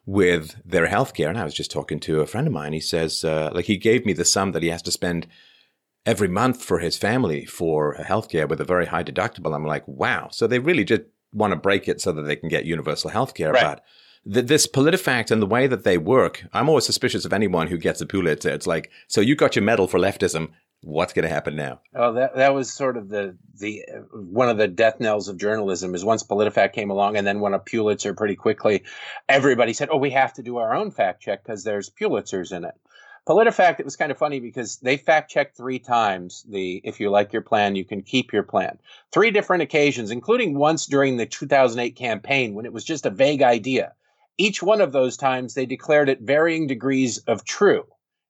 [0.07, 1.29] with their health care.
[1.29, 2.73] And I was just talking to a friend of mine.
[2.73, 5.27] He says, uh, like, he gave me the sum that he has to spend
[6.05, 9.55] every month for his family for health care with a very high deductible.
[9.55, 10.29] I'm like, wow.
[10.33, 13.53] So they really just want to break it so that they can get universal healthcare.
[13.53, 13.63] Right.
[13.63, 13.85] But
[14.31, 17.79] th- this PolitiFact and the way that they work, I'm always suspicious of anyone who
[17.79, 18.51] gets a Pulitzer.
[18.51, 20.51] It's like, so you got your medal for leftism.
[20.85, 21.81] What's going to happen now?
[21.95, 25.95] Oh, that that was sort of the the one of the death knells of journalism
[25.95, 28.83] is once PolitiFact came along and then won a Pulitzer pretty quickly,
[29.29, 32.65] everybody said, "Oh, we have to do our own fact check because there's Pulitzers in
[32.65, 32.75] it."
[33.29, 37.11] PolitiFact, it was kind of funny because they fact checked three times the if you
[37.11, 38.81] like your plan, you can keep your plan.
[39.13, 43.43] Three different occasions, including once during the 2008 campaign when it was just a vague
[43.43, 43.95] idea.
[44.39, 47.85] Each one of those times, they declared it varying degrees of true.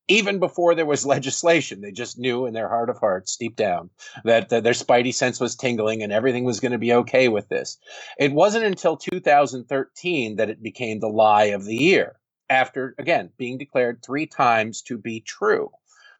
[0.09, 3.91] Even before there was legislation, they just knew in their heart of hearts, deep down,
[4.25, 7.49] that, that their spidey sense was tingling and everything was going to be okay with
[7.49, 7.79] this.
[8.19, 12.17] It wasn't until 2013 that it became the lie of the year,
[12.51, 15.71] after, again, being declared three times to be true.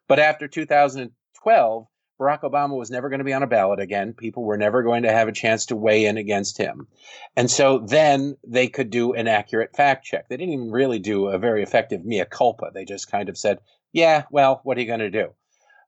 [0.07, 1.87] But after 2012,
[2.23, 4.13] Barack Obama was never going to be on a ballot again.
[4.13, 6.87] People were never going to have a chance to weigh in against him.
[7.35, 10.29] And so then they could do an accurate fact check.
[10.29, 12.71] They didn't even really do a very effective mea culpa.
[12.73, 13.59] They just kind of said,
[13.91, 15.33] yeah, well, what are you going to do?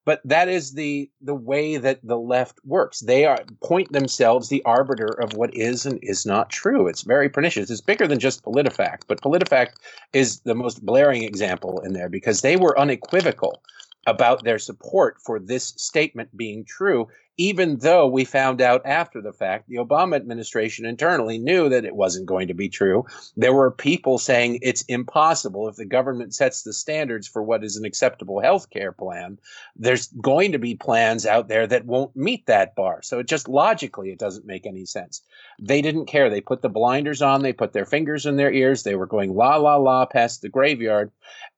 [0.04, 3.00] But that is the the way that the left works.
[3.00, 6.88] They are point themselves the arbiter of what is and is not true.
[6.88, 7.72] It's very pernicious.
[7.72, 9.72] It's bigger than just PolitiFact, but PolitiFact
[10.14, 13.64] is the most blaring example in there because they were unequivocal
[14.06, 19.34] about their support for this statement being true, even though we found out after the
[19.34, 23.06] fact the Obama administration internally knew that it wasn't going to be true.
[23.36, 27.76] There were people saying it's impossible if the government sets the standards for what is
[27.76, 29.38] an acceptable health care plan.
[29.76, 33.02] There's going to be plans out there that won't meet that bar.
[33.02, 35.22] So it just logically, it doesn't make any sense.
[35.60, 36.30] They didn't care.
[36.30, 39.34] They put the blinders on, they put their fingers in their ears, they were going
[39.34, 41.12] la la la past the graveyard,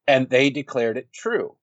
[0.07, 1.55] and they declared it true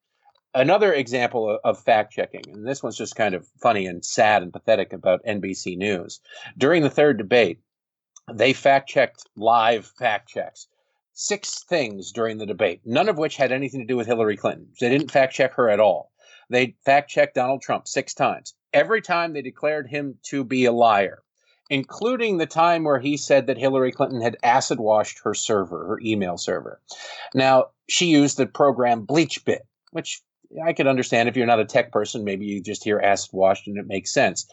[0.55, 4.43] another example of, of fact checking, and this one's just kind of funny and sad
[4.43, 6.21] and pathetic about NBC News.
[6.57, 7.61] During the third debate,
[8.33, 10.69] they fact checked live fact checks.
[11.13, 14.69] Six things during the debate, none of which had anything to do with Hillary Clinton.
[14.81, 16.11] They didn't fact check her at all.
[16.51, 18.55] They fact checked Donald Trump six times.
[18.73, 21.23] Every time they declared him to be a liar,
[21.71, 26.01] including the time where he said that Hillary Clinton had acid washed her server, her
[26.05, 26.81] email server.
[27.35, 29.61] Now, she used the program BleachBit,
[29.93, 30.23] which
[30.63, 33.67] I could understand if you're not a tech person, maybe you just hear acid washed
[33.67, 34.47] and it makes sense.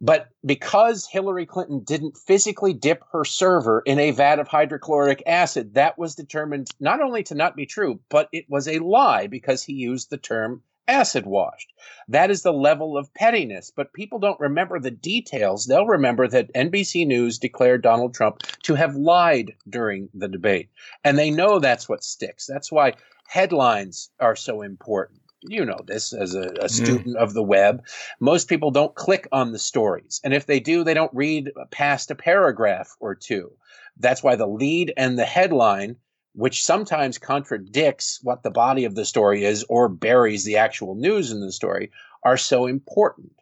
[0.00, 5.74] But because Hillary Clinton didn't physically dip her server in a vat of hydrochloric acid,
[5.74, 9.62] that was determined not only to not be true, but it was a lie because
[9.62, 11.72] he used the term acid washed.
[12.08, 15.66] That is the level of pettiness, but people don't remember the details.
[15.66, 20.70] They'll remember that NBC News declared Donald Trump to have lied during the debate.
[21.04, 22.46] And they know that's what sticks.
[22.46, 22.94] That's why
[23.26, 26.70] headlines are so important you know this as a, a mm.
[26.70, 27.16] student mm.
[27.16, 27.84] of the web.
[28.20, 30.20] Most people don't click on the stories.
[30.24, 33.52] And if they do, they don't read past a paragraph or two.
[33.98, 35.96] That's why the lead and the headline,
[36.34, 41.30] which sometimes contradicts what the body of the story is or buries the actual news
[41.30, 41.90] in the story,
[42.22, 43.32] are so important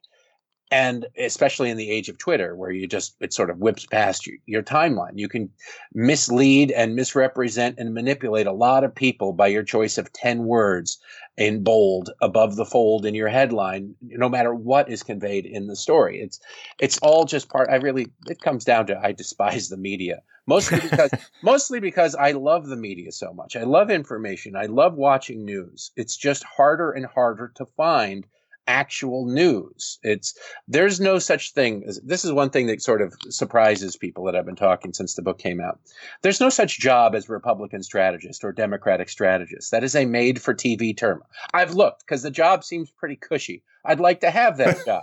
[0.71, 4.27] and especially in the age of Twitter, where you just it sort of whips past
[4.27, 5.19] you, your timeline.
[5.19, 5.51] You can
[5.93, 10.99] mislead and misrepresent and manipulate a lot of people by your choice of ten words
[11.37, 15.77] in bold above the fold in your headline, no matter what is conveyed in the
[15.77, 16.21] story.
[16.21, 16.41] It's
[16.79, 17.69] it's all just part.
[17.69, 21.11] I really it comes down to I despise the media mostly because
[21.43, 23.57] mostly because I love the media so much.
[23.57, 24.57] I love information.
[24.57, 25.93] I love watching news.
[25.97, 28.27] It's just harder and harder to find
[28.67, 29.99] actual news.
[30.03, 34.25] It's there's no such thing as this is one thing that sort of surprises people
[34.25, 35.81] that I've been talking since the book came out.
[36.23, 39.71] There's no such job as Republican strategist or Democratic strategist.
[39.73, 41.23] That is a made for TV term.
[41.53, 43.63] I've looked because the job seems pretty cushy.
[43.85, 45.03] I'd like to have that job.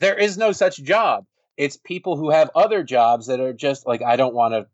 [0.00, 1.26] there is no such job.
[1.56, 4.66] It's people who have other jobs that are just like I don't want to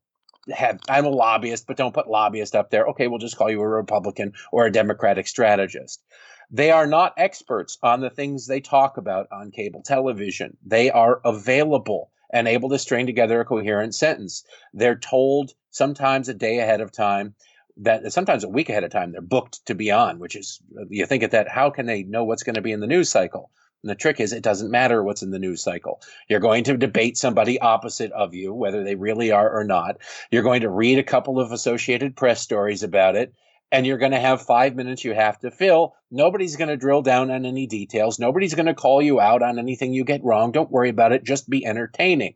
[0.55, 2.87] have I'm a lobbyist, but don't put lobbyist up there.
[2.89, 6.03] Okay, we'll just call you a Republican or a Democratic strategist.
[6.51, 10.57] They are not experts on the things they talk about on cable television.
[10.67, 14.45] They are available and able to string together a coherent sentence.
[14.73, 17.35] They're told sometimes a day ahead of time
[17.79, 21.07] that sometimes a week ahead of time they're booked to be on, which is you
[21.07, 23.51] think at that how can they know what's going to be in the news cycle?
[23.83, 26.03] And the trick is it doesn't matter what's in the news cycle.
[26.29, 29.97] You're going to debate somebody opposite of you, whether they really are or not.
[30.31, 33.33] You're going to read a couple of Associated Press stories about it
[33.73, 35.95] and you're going to have five minutes you have to fill.
[36.11, 38.19] Nobody's going to drill down on any details.
[38.19, 40.53] Nobody's going to call you out on anything you get wrong.
[40.53, 41.25] Don't worry about it.
[41.25, 42.35] Just be entertaining.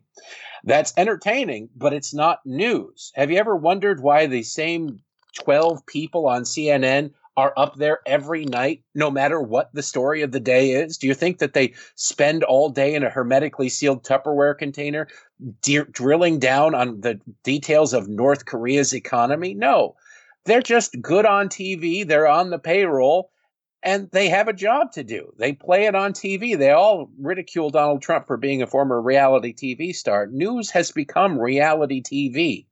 [0.63, 3.11] That's entertaining, but it's not news.
[3.15, 5.01] Have you ever wondered why the same
[5.35, 10.31] 12 people on CNN are up there every night, no matter what the story of
[10.31, 10.97] the day is?
[10.97, 15.07] Do you think that they spend all day in a hermetically sealed Tupperware container
[15.61, 19.53] de- drilling down on the details of North Korea's economy?
[19.53, 19.95] No
[20.45, 22.07] they're just good on TV.
[22.07, 23.31] They're on the payroll
[23.85, 25.31] and they have a job to do.
[25.37, 26.57] They play it on TV.
[26.57, 30.27] They all ridicule Donald Trump for being a former reality TV star.
[30.27, 32.65] News has become reality TV.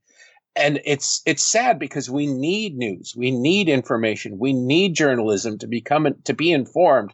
[0.56, 3.16] And it's it's sad because we need news.
[3.18, 4.38] We need information.
[4.38, 7.14] We need journalism to become to be informed.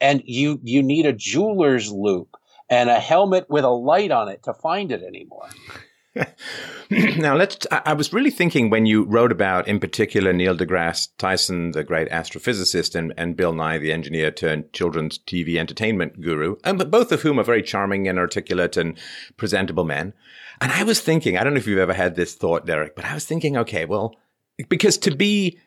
[0.00, 2.36] And you you need a jeweler's loupe
[2.68, 5.48] and a helmet with a light on it to find it anymore.
[6.90, 7.66] now let's.
[7.70, 12.08] I was really thinking when you wrote about, in particular, Neil deGrasse Tyson, the great
[12.08, 17.12] astrophysicist, and, and Bill Nye, the engineer turned children's TV entertainment guru, um, and both
[17.12, 18.98] of whom are very charming and articulate and
[19.36, 20.12] presentable men.
[20.60, 23.04] And I was thinking, I don't know if you've ever had this thought, Derek, but
[23.04, 24.16] I was thinking, okay, well,
[24.68, 25.58] because to be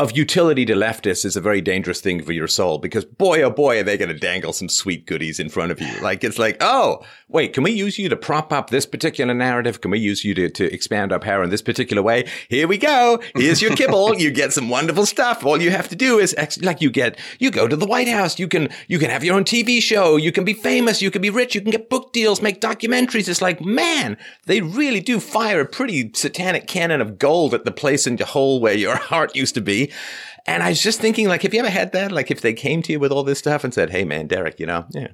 [0.00, 3.50] of utility to leftists is a very dangerous thing for your soul because boy, oh
[3.50, 6.00] boy, are they going to dangle some sweet goodies in front of you.
[6.00, 9.82] Like, it's like, oh, wait, can we use you to prop up this particular narrative?
[9.82, 12.26] Can we use you to, to expand our power in this particular way?
[12.48, 13.20] Here we go.
[13.34, 14.14] Here's your kibble.
[14.18, 15.44] you get some wonderful stuff.
[15.44, 18.08] All you have to do is ex- like you get, you go to the White
[18.08, 18.38] House.
[18.38, 20.16] You can, you can have your own TV show.
[20.16, 21.02] You can be famous.
[21.02, 21.54] You can be rich.
[21.54, 23.28] You can get book deals, make documentaries.
[23.28, 27.70] It's like, man, they really do fire a pretty satanic cannon of gold at the
[27.70, 29.89] place in the hole where your heart used to be.
[30.46, 32.12] And I was just thinking, like, have you ever had that?
[32.12, 34.58] Like, if they came to you with all this stuff and said, "Hey, man, Derek,
[34.58, 35.08] you know, yeah,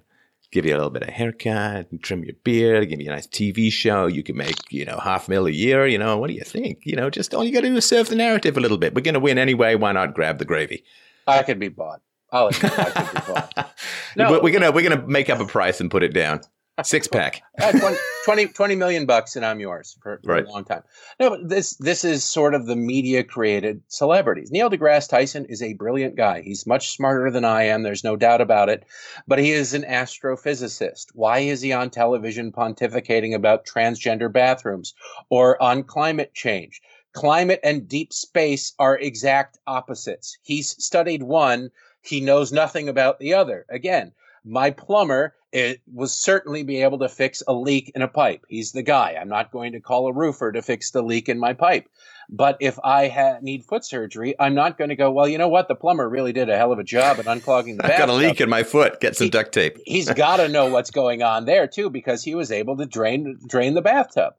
[0.52, 3.70] give you a little bit of haircut, trim your beard, give you a nice TV
[3.70, 6.44] show, you can make, you know, half mil a year, you know, what do you
[6.44, 6.80] think?
[6.84, 8.94] You know, just all you got to do is serve the narrative a little bit.
[8.94, 9.74] We're going to win anyway.
[9.74, 10.84] Why not grab the gravy?
[11.26, 12.00] I could be bought.
[12.32, 13.74] I'll I could be bought.
[14.16, 16.40] No, we're gonna we're gonna make up a price and put it down.
[16.84, 17.42] Six pack.
[17.58, 20.44] Uh, 20, 20, 20 million bucks and I'm yours for, for right.
[20.44, 20.82] a long time.
[21.18, 24.50] No, but this this is sort of the media created celebrities.
[24.50, 26.42] Neil deGrasse Tyson is a brilliant guy.
[26.42, 27.82] He's much smarter than I am.
[27.82, 28.84] There's no doubt about it.
[29.26, 31.06] But he is an astrophysicist.
[31.14, 34.92] Why is he on television pontificating about transgender bathrooms
[35.30, 36.82] or on climate change?
[37.14, 40.36] Climate and deep space are exact opposites.
[40.42, 41.70] He's studied one,
[42.02, 43.64] he knows nothing about the other.
[43.70, 44.12] Again,
[44.44, 48.44] my plumber it was certainly be able to fix a leak in a pipe.
[48.48, 49.16] He's the guy.
[49.18, 51.88] I'm not going to call a roofer to fix the leak in my pipe.
[52.28, 55.48] But if I ha- need foot surgery, I'm not going to go, well, you know
[55.48, 55.68] what?
[55.68, 58.14] The plumber really did a hell of a job at unclogging the I've got a
[58.14, 59.00] leak in my foot.
[59.00, 59.78] Get some he, duct tape.
[59.86, 63.38] he's got to know what's going on there too, because he was able to drain
[63.46, 64.34] drain the bathtub.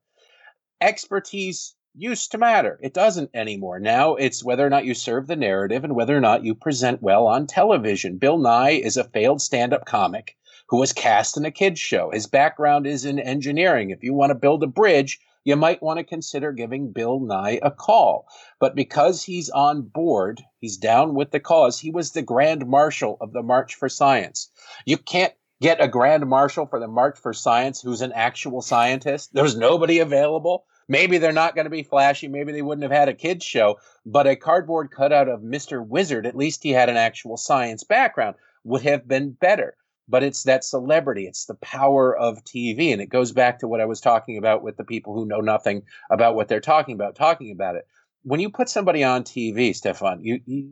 [0.82, 2.78] Expertise used to matter.
[2.84, 3.80] It doesn't anymore.
[3.80, 7.02] Now it's whether or not you serve the narrative and whether or not you present
[7.02, 8.18] well on television.
[8.18, 10.36] Bill Nye is a failed stand-up comic
[10.70, 12.12] who was cast in a kids show.
[12.12, 13.90] His background is in engineering.
[13.90, 17.60] If you want to build a bridge, you might want to consider giving Bill Nye
[17.64, 18.28] a call.
[18.60, 21.80] But because he's on board, he's down with the cause.
[21.80, 24.50] He was the grand marshal of the March for Science.
[24.86, 29.30] You can't get a grand marshal for the March for Science who's an actual scientist.
[29.34, 30.66] There's nobody available.
[30.90, 32.28] Maybe they're not going to be flashy.
[32.28, 35.86] Maybe they wouldn't have had a kids show, but a cardboard cutout of Mr.
[35.86, 39.78] Wizard, at least he had an actual science background, would have been better
[40.08, 43.82] but it's that celebrity it's the power of tv and it goes back to what
[43.82, 47.16] i was talking about with the people who know nothing about what they're talking about
[47.16, 47.88] talking about it.
[48.24, 50.72] When you put somebody on tv stefan you, you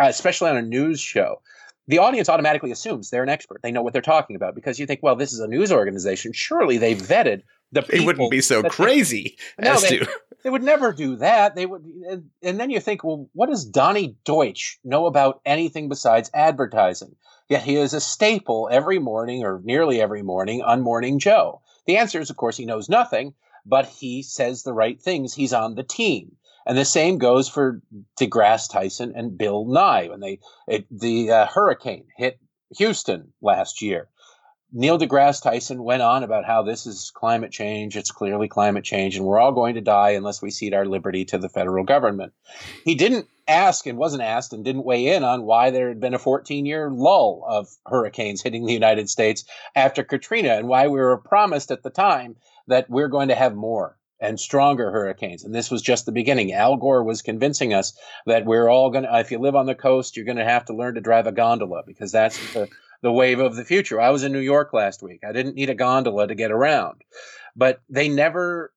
[0.00, 1.40] uh, especially on a news show
[1.86, 3.60] the audience automatically assumes they're an expert.
[3.62, 6.32] They know what they're talking about because you think well this is a news organization.
[6.32, 10.00] Surely they vetted the people they wouldn't be so crazy they, no, they,
[10.44, 11.54] they, would never do that.
[11.54, 15.88] They would and, and then you think well what does donny deutsch know about anything
[15.88, 17.16] besides advertising
[17.48, 21.60] Yet he is a staple every morning or nearly every morning on Morning Joe.
[21.86, 23.34] The answer is, of course, he knows nothing,
[23.66, 25.34] but he says the right things.
[25.34, 26.36] He's on the team.
[26.66, 27.82] And the same goes for
[28.18, 32.38] DeGrasse Tyson and Bill Nye when they it, the uh, hurricane hit
[32.78, 34.08] Houston last year.
[34.76, 37.96] Neil deGrasse Tyson went on about how this is climate change.
[37.96, 41.24] It's clearly climate change, and we're all going to die unless we cede our liberty
[41.26, 42.32] to the federal government.
[42.84, 46.12] He didn't ask and wasn't asked and didn't weigh in on why there had been
[46.12, 49.44] a 14 year lull of hurricanes hitting the United States
[49.76, 52.34] after Katrina and why we were promised at the time
[52.66, 55.44] that we're going to have more and stronger hurricanes.
[55.44, 56.52] And this was just the beginning.
[56.52, 57.96] Al Gore was convincing us
[58.26, 60.64] that we're all going to, if you live on the coast, you're going to have
[60.64, 62.68] to learn to drive a gondola because that's the
[63.04, 64.00] the wave of the future.
[64.00, 65.20] I was in New York last week.
[65.28, 67.02] I didn't need a gondola to get around,
[67.54, 68.72] but they never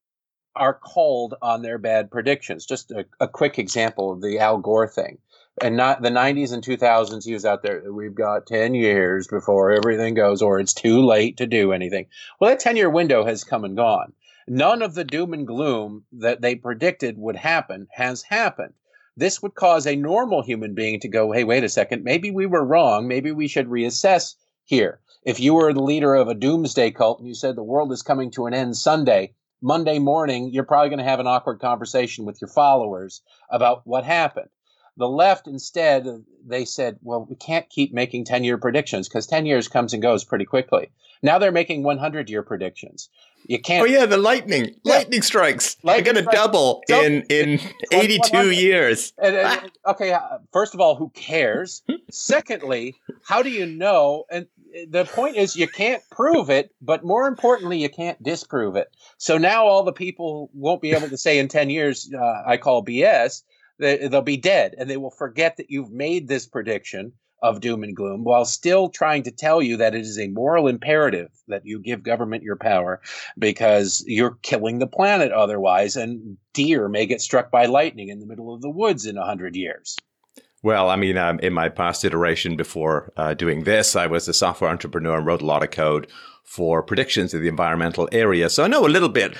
[0.53, 2.65] are called on their bad predictions.
[2.65, 5.19] Just a, a quick example of the Al Gore thing.
[5.61, 7.81] And not the 90s and 2000s, he was out there.
[7.91, 12.07] We've got 10 years before everything goes, or it's too late to do anything.
[12.37, 14.11] Well, that 10 year window has come and gone.
[14.45, 18.73] None of the doom and gloom that they predicted would happen has happened
[19.17, 22.45] this would cause a normal human being to go, hey, wait a second, maybe we
[22.45, 23.07] were wrong.
[23.07, 24.99] Maybe we should reassess here.
[25.23, 28.03] If you were the leader of a doomsday cult and you said the world is
[28.03, 32.25] coming to an end Sunday, Monday morning, you're probably going to have an awkward conversation
[32.25, 34.49] with your followers about what happened.
[34.97, 36.05] The left, instead,
[36.45, 40.01] they said, well, we can't keep making 10 year predictions because 10 years comes and
[40.01, 40.91] goes pretty quickly.
[41.23, 43.09] Now they're making 100 year predictions.
[43.47, 43.81] You can't.
[43.81, 44.95] Oh yeah, the lightning, yeah.
[44.97, 45.77] lightning strikes.
[45.81, 47.59] Lightning They're going to double in in
[47.93, 49.13] eighty two years.
[49.17, 50.19] And, and, okay, uh,
[50.51, 51.81] first of all, who cares?
[52.11, 54.25] Secondly, how do you know?
[54.29, 54.47] And
[54.89, 58.89] the point is, you can't prove it, but more importantly, you can't disprove it.
[59.17, 62.57] So now all the people won't be able to say in ten years, uh, "I
[62.57, 63.43] call BS."
[63.79, 67.83] They, they'll be dead, and they will forget that you've made this prediction of doom
[67.83, 71.65] and gloom while still trying to tell you that it is a moral imperative that
[71.65, 73.01] you give government your power
[73.37, 78.25] because you're killing the planet otherwise and deer may get struck by lightning in the
[78.25, 79.95] middle of the woods in a hundred years
[80.63, 84.33] well, I mean, um, in my past iteration before uh, doing this, I was a
[84.33, 86.07] software entrepreneur and wrote a lot of code
[86.43, 88.49] for predictions in the environmental area.
[88.49, 89.37] So I know a little bit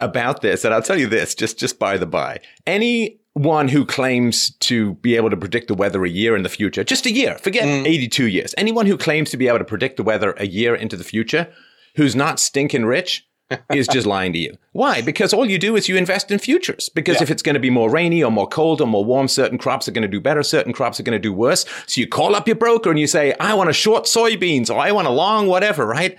[0.00, 0.64] about this.
[0.64, 2.40] And I'll tell you this, just, just by the by.
[2.66, 6.48] Any one who claims to be able to predict the weather a year in the
[6.48, 7.86] future, just a year, forget mm.
[7.86, 8.54] 82 years.
[8.58, 11.50] Anyone who claims to be able to predict the weather a year into the future,
[11.96, 13.26] who's not stinking rich,
[13.72, 14.56] is just lying to you.
[14.72, 15.00] Why?
[15.00, 16.88] Because all you do is you invest in futures.
[16.90, 17.24] Because yeah.
[17.24, 19.88] if it's going to be more rainy or more cold or more warm, certain crops
[19.88, 21.64] are going to do better, certain crops are going to do worse.
[21.86, 24.78] So you call up your broker and you say, I want a short soybeans or
[24.78, 26.16] I want a long whatever, right?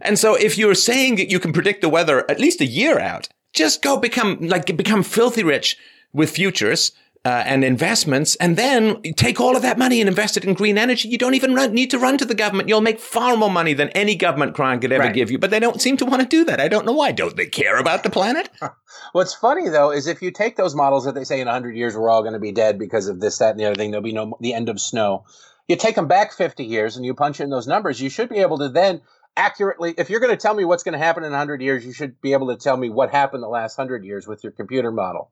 [0.00, 2.98] And so if you're saying that you can predict the weather at least a year
[2.98, 5.78] out, just go become like become filthy rich
[6.12, 6.92] with futures
[7.24, 10.78] uh, and investments, and then take all of that money and invest it in green
[10.78, 11.08] energy.
[11.08, 12.68] You don't even run, need to run to the government.
[12.68, 15.14] You'll make far more money than any government grant could ever right.
[15.14, 15.38] give you.
[15.38, 16.60] But they don't seem to want to do that.
[16.60, 17.12] I don't know why.
[17.12, 18.48] Don't they care about the planet?
[19.12, 21.96] What's funny though is if you take those models that they say in 100 years
[21.96, 24.02] we're all going to be dead because of this, that, and the other thing, there'll
[24.02, 25.24] be no the end of snow.
[25.66, 28.00] You take them back 50 years and you punch in those numbers.
[28.00, 29.02] You should be able to then
[29.36, 31.92] accurately if you're going to tell me what's going to happen in 100 years you
[31.92, 34.90] should be able to tell me what happened the last 100 years with your computer
[34.90, 35.30] model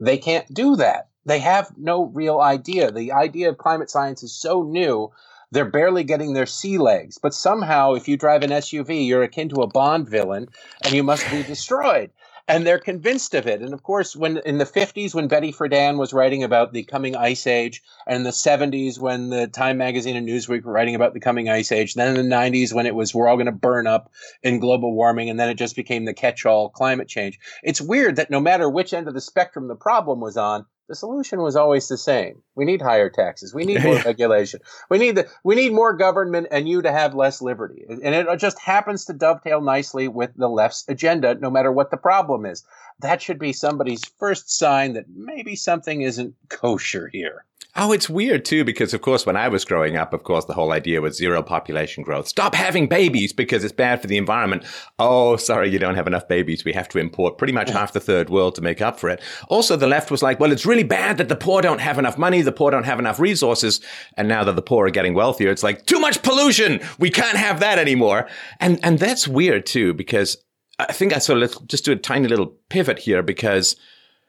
[0.00, 1.08] they can't do that.
[1.24, 2.90] They have no real idea.
[2.90, 5.10] The idea of climate science is so new
[5.52, 7.18] They're barely getting their sea legs.
[7.18, 10.48] But somehow, if you drive an SUV, you're akin to a Bond villain
[10.82, 12.10] and you must be destroyed
[12.48, 13.60] and they're convinced of it.
[13.60, 17.16] And of course, when in the 50s, when Betty Friedan was writing about the coming
[17.16, 21.14] ice age, and in the 70s, when the Time magazine and Newsweek were writing about
[21.14, 23.52] the coming ice age, then in the 90s, when it was we're all going to
[23.52, 27.38] burn up in global warming, and then it just became the catch all climate change.
[27.62, 30.94] It's weird that no matter which end of the spectrum the problem was on, the
[30.94, 32.42] solution was always the same.
[32.54, 33.52] We need higher taxes.
[33.52, 34.60] We need more regulation.
[34.88, 37.84] We need the we need more government and you to have less liberty.
[37.88, 41.96] And it just happens to dovetail nicely with the left's agenda, no matter what the
[41.96, 42.64] problem is.
[43.00, 47.44] That should be somebody's first sign that maybe something isn't kosher here.
[47.78, 50.54] Oh, it's weird too, because of course, when I was growing up, of course, the
[50.54, 52.26] whole idea was zero population growth.
[52.26, 54.64] Stop having babies because it's bad for the environment.
[54.98, 56.64] Oh, sorry, you don't have enough babies.
[56.64, 59.20] We have to import pretty much half the third world to make up for it.
[59.48, 62.16] Also, the left was like, well, it's really bad that the poor don't have enough
[62.16, 62.40] money.
[62.40, 63.82] The poor don't have enough resources.
[64.16, 66.80] And now that the poor are getting wealthier, it's like too much pollution.
[66.98, 68.26] We can't have that anymore.
[68.58, 70.38] And, and that's weird too, because
[70.78, 73.76] I think I sort of let's just do a tiny little pivot here because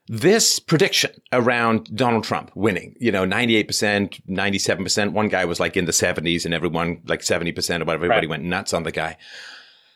[0.08, 5.12] this prediction around Donald Trump winning, you know, 98%, 97%.
[5.12, 7.50] One guy was like in the 70s and everyone like 70%
[7.82, 8.06] or whatever.
[8.06, 8.30] Everybody right.
[8.30, 9.18] went nuts on the guy.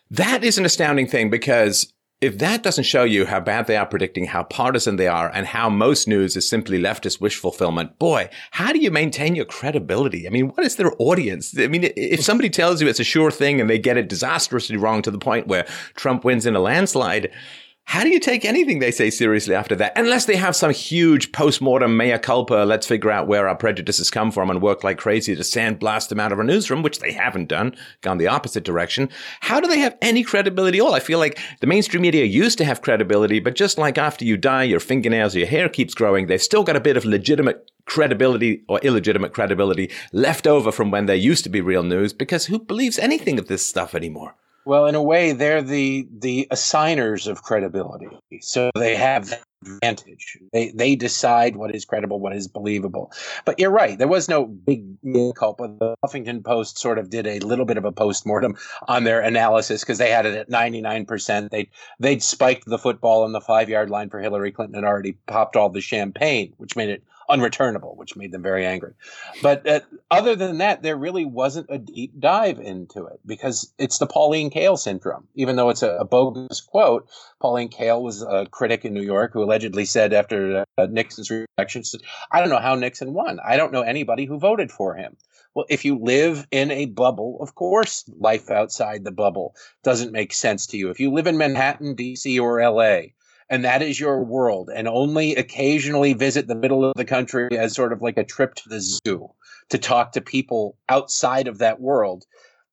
[0.09, 3.85] That is an astounding thing because if that doesn't show you how bad they are
[3.85, 8.29] predicting, how partisan they are, and how most news is simply leftist wish fulfillment, boy,
[8.51, 10.27] how do you maintain your credibility?
[10.27, 11.57] I mean, what is their audience?
[11.57, 14.77] I mean, if somebody tells you it's a sure thing and they get it disastrously
[14.77, 15.65] wrong to the point where
[15.95, 17.31] Trump wins in a landslide,
[17.91, 19.91] how do you take anything they say seriously after that?
[19.97, 24.31] Unless they have some huge post-mortem mea culpa, let's figure out where our prejudices come
[24.31, 27.49] from and work like crazy to sandblast them out of our newsroom, which they haven't
[27.49, 29.09] done, gone the opposite direction.
[29.41, 30.95] How do they have any credibility at all?
[30.95, 34.37] I feel like the mainstream media used to have credibility, but just like after you
[34.37, 37.69] die, your fingernails or your hair keeps growing, they've still got a bit of legitimate
[37.85, 42.45] credibility or illegitimate credibility left over from when there used to be real news because
[42.45, 44.33] who believes anything of this stuff anymore?
[44.65, 48.09] Well, in a way, they're the the assigners of credibility,
[48.41, 50.37] so they have that advantage.
[50.53, 53.11] They they decide what is credible, what is believable.
[53.45, 53.97] But you're right.
[53.97, 54.85] There was no big
[55.35, 55.67] culpa.
[55.79, 58.55] The Huffington Post sort of did a little bit of a post mortem
[58.87, 61.51] on their analysis because they had it at 99 percent.
[61.51, 65.13] They they'd spiked the football on the five yard line for Hillary Clinton and already
[65.27, 68.93] popped all the champagne, which made it unreturnable, which made them very angry.
[69.41, 69.79] But uh,
[70.09, 74.51] other than that, there really wasn't a deep dive into it because it's the Pauline
[74.51, 75.27] Kael syndrome.
[75.35, 77.07] Even though it's a, a bogus quote,
[77.39, 81.83] Pauline Kael was a critic in New York who allegedly said after uh, Nixon's reelection,
[82.31, 83.39] I don't know how Nixon won.
[83.43, 85.15] I don't know anybody who voted for him.
[85.53, 90.33] Well, if you live in a bubble, of course, life outside the bubble doesn't make
[90.33, 90.89] sense to you.
[90.89, 93.13] If you live in Manhattan, D.C., or L.A.,
[93.51, 97.75] and that is your world and only occasionally visit the middle of the country as
[97.75, 99.29] sort of like a trip to the zoo
[99.69, 102.25] to talk to people outside of that world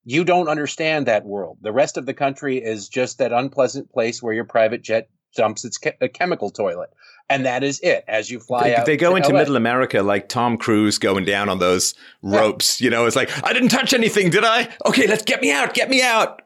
[0.04, 4.22] you don't understand that world the rest of the country is just that unpleasant place
[4.22, 6.88] where your private jet dumps its ke- a chemical toilet
[7.28, 9.40] and that is it as you fly they, out they go into LA.
[9.40, 12.84] middle america like tom cruise going down on those ropes yeah.
[12.86, 15.74] you know it's like i didn't touch anything did i okay let's get me out
[15.74, 16.40] get me out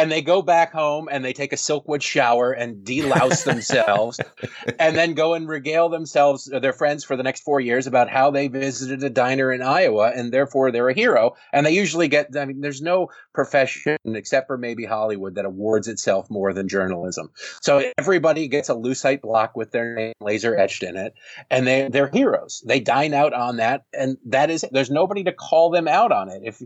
[0.00, 4.18] and they go back home and they take a silkwood shower and delouse themselves
[4.78, 8.08] and then go and regale themselves uh, their friends for the next four years about
[8.08, 11.36] how they visited a diner in iowa and therefore they're a hero.
[11.52, 15.86] And they usually get i mean there's no profession except for maybe hollywood that awards
[15.86, 17.30] itself more than journalism.
[17.60, 21.12] So everybody gets a lucite block with their name laser etched in it
[21.50, 22.62] and they, they're heroes.
[22.66, 26.30] They dine out on that and that is there's nobody to call them out on
[26.30, 26.40] it.
[26.44, 26.62] If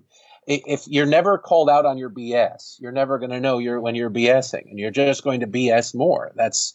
[0.47, 3.95] if you're never called out on your BS, you're never going to know you're when
[3.95, 6.33] you're BSing, and you're just going to BS more.
[6.35, 6.75] That's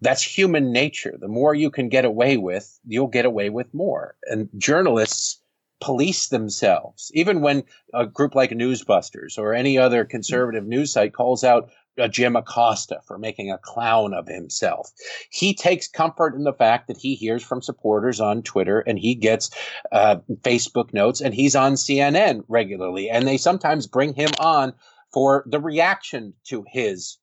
[0.00, 1.16] that's human nature.
[1.18, 4.16] The more you can get away with, you'll get away with more.
[4.24, 5.40] And journalists
[5.80, 7.10] police themselves.
[7.14, 11.70] Even when a group like Newsbusters or any other conservative news site calls out
[12.10, 14.90] Jim Acosta for making a clown of himself.
[15.30, 19.14] He takes comfort in the fact that he hears from supporters on Twitter and he
[19.14, 19.50] gets
[19.92, 23.08] uh, Facebook notes and he's on CNN regularly.
[23.08, 24.72] And they sometimes bring him on
[25.12, 27.18] for the reaction to his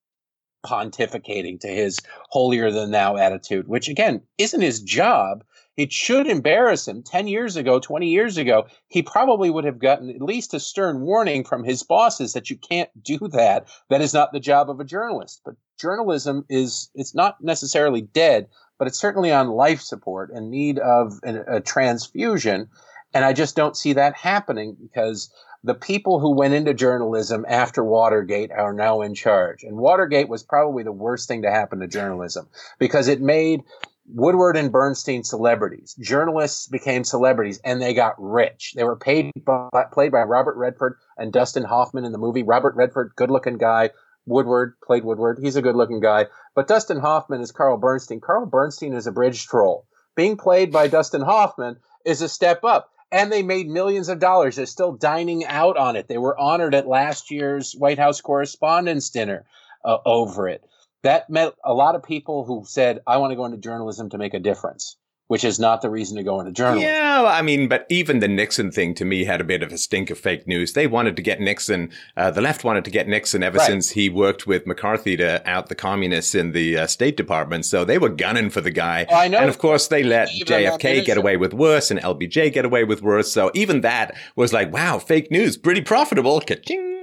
[0.66, 2.00] pontificating, to his
[2.30, 5.44] holier than thou attitude, which again isn't his job.
[5.82, 7.02] It should embarrass him.
[7.02, 11.02] 10 years ago, 20 years ago, he probably would have gotten at least a stern
[11.02, 13.68] warning from his bosses that you can't do that.
[13.90, 15.42] That is not the job of a journalist.
[15.44, 20.78] But journalism is, it's not necessarily dead, but it's certainly on life support and need
[20.78, 22.70] of a, a transfusion.
[23.16, 27.84] And I just don't see that happening because the people who went into journalism after
[27.84, 29.64] Watergate are now in charge.
[29.64, 33.64] And Watergate was probably the worst thing to happen to journalism because it made
[34.08, 35.96] Woodward and Bernstein celebrities.
[36.00, 38.74] Journalists became celebrities and they got rich.
[38.76, 42.44] They were paid by, played by Robert Redford and Dustin Hoffman in the movie.
[42.44, 43.92] Robert Redford, good looking guy.
[44.26, 45.40] Woodward played Woodward.
[45.42, 46.28] He's a good looking guy.
[46.56, 48.22] But Dustin Hoffman is Carl Bernstein.
[48.22, 49.86] Carl Bernstein is a bridge troll.
[50.16, 52.90] Being played by Dustin Hoffman is a step up.
[53.12, 54.56] And they made millions of dollars.
[54.56, 56.08] They're still dining out on it.
[56.08, 59.46] They were honored at last year's White House Correspondents' Dinner
[59.84, 60.64] uh, over it
[61.04, 64.18] that met a lot of people who said, I want to go into journalism to
[64.18, 64.98] make a difference,
[65.28, 66.90] which is not the reason to go into journalism.
[66.90, 69.78] Yeah, I mean, but even the Nixon thing to me had a bit of a
[69.78, 70.74] stink of fake news.
[70.74, 73.68] They wanted to get Nixon, uh, the left wanted to get Nixon ever right.
[73.68, 77.66] since he worked with McCarthy to out the communists in the uh, State Department.
[77.66, 79.08] So they were gunning for the guy.
[79.10, 79.40] Oh, I know.
[79.40, 82.84] And of course, they let even JFK get away with worse and LBJ get away
[82.84, 83.32] with worse.
[83.32, 86.42] So even that was like, wow, fake news, pretty profitable.
[86.42, 87.02] Ka-ching.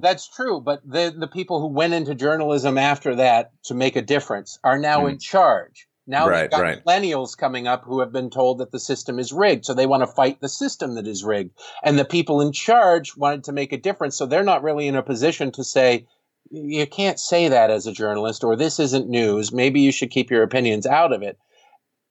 [0.00, 4.02] That's true, but the the people who went into journalism after that to make a
[4.02, 5.10] difference are now mm.
[5.10, 5.86] in charge.
[6.06, 6.84] Now right, we've got right.
[6.84, 10.02] millennials coming up who have been told that the system is rigged, so they want
[10.02, 11.52] to fight the system that is rigged.
[11.84, 14.96] And the people in charge wanted to make a difference, so they're not really in
[14.96, 16.06] a position to say,
[16.50, 19.52] you can't say that as a journalist, or this isn't news.
[19.52, 21.38] Maybe you should keep your opinions out of it.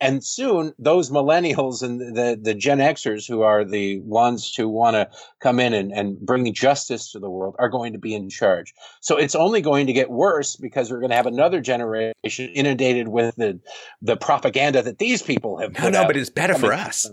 [0.01, 4.95] And soon, those millennials and the, the Gen Xers, who are the ones who want
[4.95, 5.09] to
[5.41, 8.73] come in and, and bring justice to the world, are going to be in charge.
[9.01, 13.09] So it's only going to get worse because we're going to have another generation inundated
[13.09, 13.59] with the
[14.01, 15.73] the propaganda that these people have.
[15.77, 16.07] No, no, out.
[16.07, 17.05] but it's better for us.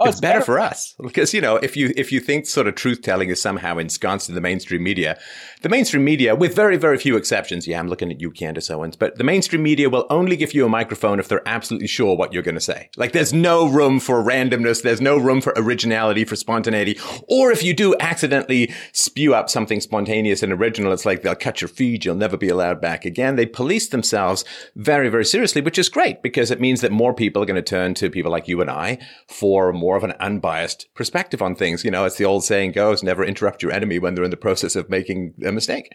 [0.00, 2.46] Oh, it's, it's better, better, for us because you know if you if you think
[2.46, 5.18] sort of truth telling is somehow ensconced in the mainstream media,
[5.62, 8.94] the mainstream media, with very very few exceptions, yeah, I'm looking at you, Candace Owens,
[8.94, 12.32] but the mainstream media will only give you a microphone if they're absolutely sure what
[12.32, 12.90] you're going to say.
[12.96, 16.96] Like there's no room for randomness, there's no room for originality, for spontaneity,
[17.26, 21.60] or if you do accidentally spew up something spontaneous and original, it's like they'll cut
[21.60, 23.34] your feed, you'll never be allowed back again.
[23.34, 24.44] They police themselves
[24.76, 27.62] very very seriously, which is great because it means that more people are going to
[27.62, 31.54] turn to people like you and I for more more of an unbiased perspective on
[31.54, 31.82] things.
[31.82, 34.36] You know, as the old saying goes, never interrupt your enemy when they're in the
[34.36, 35.94] process of making a mistake.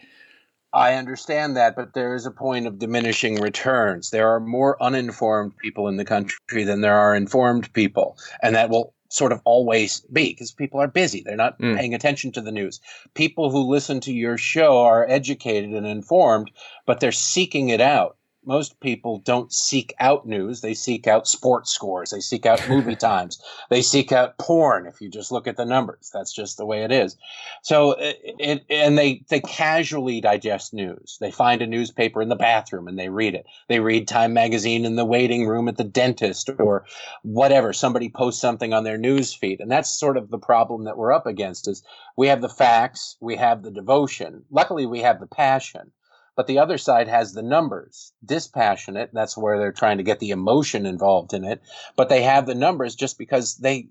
[0.72, 4.10] I understand that, but there is a point of diminishing returns.
[4.10, 8.68] There are more uninformed people in the country than there are informed people, and that
[8.68, 11.22] will sort of always be because people are busy.
[11.24, 11.76] They're not mm.
[11.76, 12.80] paying attention to the news.
[13.14, 16.50] People who listen to your show are educated and informed,
[16.84, 18.16] but they're seeking it out
[18.46, 20.60] most people don't seek out news.
[20.60, 22.10] They seek out sports scores.
[22.10, 23.42] They seek out movie times.
[23.70, 24.86] They seek out porn.
[24.86, 27.16] If you just look at the numbers, that's just the way it is.
[27.62, 31.18] So, it, it, and they, they casually digest news.
[31.20, 33.46] They find a newspaper in the bathroom and they read it.
[33.68, 36.84] They read Time magazine in the waiting room at the dentist or
[37.22, 37.72] whatever.
[37.72, 39.60] Somebody posts something on their news feed.
[39.60, 41.82] And that's sort of the problem that we're up against is
[42.16, 43.16] we have the facts.
[43.20, 44.44] We have the devotion.
[44.50, 45.92] Luckily, we have the passion
[46.36, 48.12] but the other side has the numbers.
[48.24, 51.62] Dispassionate that's where they're trying to get the emotion involved in it.
[51.96, 53.88] But they have the numbers just because they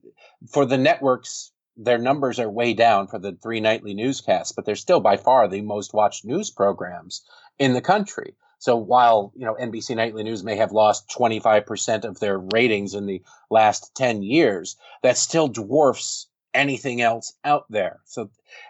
[0.50, 4.76] for the networks their numbers are way down for the three nightly newscasts but they're
[4.76, 7.24] still by far the most watched news programs
[7.58, 8.36] in the country.
[8.60, 13.06] So while you know NBC Nightly News may have lost 25% of their ratings in
[13.06, 18.00] the last 10 years, that still dwarfs anything else out there.
[18.06, 18.30] So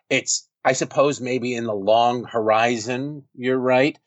[0.09, 3.97] it's I suppose maybe in the long horizon, you're right.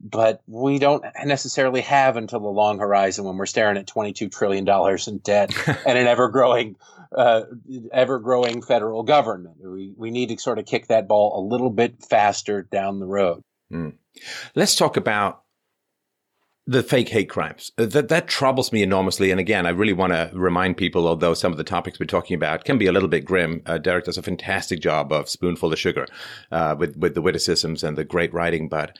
[0.00, 4.68] But we don't necessarily have until the long horizon when we're staring at $22 trillion
[5.06, 5.54] in debt
[5.86, 6.76] and an ever growing,
[7.16, 7.42] uh,
[7.90, 9.56] ever growing federal government.
[9.60, 13.06] We, we need to sort of kick that ball a little bit faster down the
[13.06, 13.42] road.
[13.72, 13.94] Mm.
[14.54, 15.43] Let's talk about
[16.66, 17.72] the fake hate crimes.
[17.76, 19.30] Uh, that that troubles me enormously.
[19.30, 22.34] And again i really want to remind people although some of the topics we're talking
[22.34, 25.72] about can be a little bit grim uh, derek does a fantastic job of spoonful
[25.72, 26.06] of sugar
[26.52, 28.68] uh, with with the witticisms and the great writing.
[28.68, 28.98] But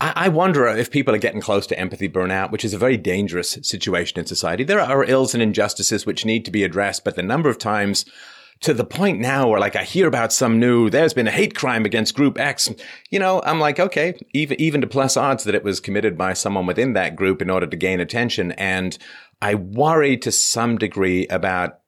[0.00, 2.96] I, I wonder if people are getting close to empathy burnout, which is a very
[2.96, 4.64] dangerous situation in society.
[4.64, 8.04] There are ills and injustices which need to be addressed, but the number of times
[8.60, 11.54] to the point now where like I hear about some new, there's been a hate
[11.54, 12.72] crime against group X.
[13.10, 16.32] You know, I'm like, okay, even, even to plus odds that it was committed by
[16.32, 18.52] someone within that group in order to gain attention.
[18.52, 18.96] And
[19.42, 21.80] I worry to some degree about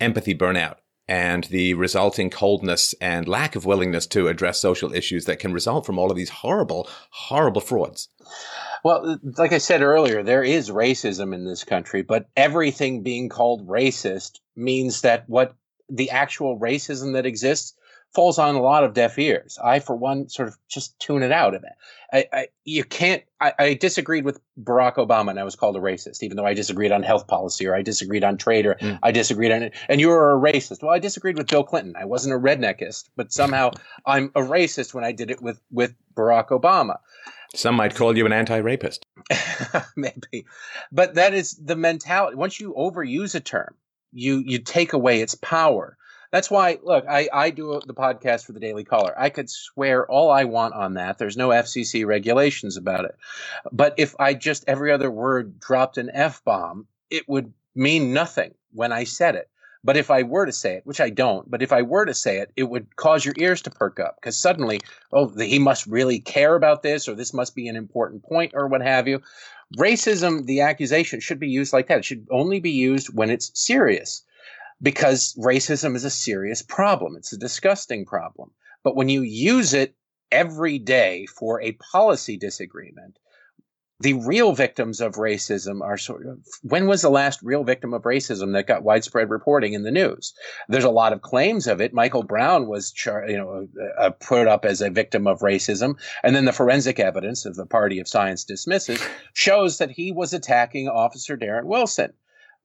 [0.00, 0.76] empathy burnout
[1.08, 5.86] and the resulting coldness and lack of willingness to address social issues that can result
[5.86, 8.08] from all of these horrible, horrible frauds.
[8.82, 13.68] Well, like I said earlier, there is racism in this country, but everything being called
[13.68, 15.54] racist means that what
[15.88, 17.74] the actual racism that exists
[18.16, 19.58] falls on a lot of deaf ears.
[19.62, 21.54] I, for one, sort of just tune it out.
[22.12, 23.22] I, I you can't.
[23.40, 26.54] I, I, disagreed with Barack Obama, and I was called a racist, even though I
[26.54, 28.98] disagreed on health policy or I disagreed on trade or mm.
[29.02, 29.74] I disagreed on it.
[29.88, 30.82] And you were a racist.
[30.82, 31.94] Well, I disagreed with Bill Clinton.
[31.98, 33.72] I wasn't a redneckist, but somehow
[34.06, 36.96] I'm a racist when I did it with with Barack Obama.
[37.54, 39.04] Some might call you an anti-rapist.
[39.96, 40.46] Maybe,
[40.90, 42.36] but that is the mentality.
[42.36, 43.74] Once you overuse a term,
[44.12, 45.96] you you take away its power.
[46.32, 49.14] That's why, look, I, I do the podcast for the Daily Caller.
[49.16, 51.18] I could swear all I want on that.
[51.18, 53.16] There's no FCC regulations about it.
[53.72, 58.54] But if I just every other word dropped an F bomb, it would mean nothing
[58.72, 59.48] when I said it.
[59.86, 62.12] But if I were to say it, which I don't, but if I were to
[62.12, 64.80] say it, it would cause your ears to perk up because suddenly,
[65.12, 68.66] oh, he must really care about this, or this must be an important point, or
[68.66, 69.22] what have you.
[69.78, 71.98] Racism, the accusation should be used like that.
[71.98, 74.24] It should only be used when it's serious
[74.82, 77.14] because racism is a serious problem.
[77.14, 78.50] It's a disgusting problem.
[78.82, 79.94] But when you use it
[80.32, 83.20] every day for a policy disagreement,
[84.00, 88.02] the real victims of racism are sort of when was the last real victim of
[88.02, 90.34] racism that got widespread reporting in the news?
[90.68, 91.94] There's a lot of claims of it.
[91.94, 93.66] Michael brown was char- you know
[93.98, 95.94] uh, put up as a victim of racism.
[96.22, 100.34] And then the forensic evidence of the party of science dismisses shows that he was
[100.34, 102.12] attacking officer darren wilson.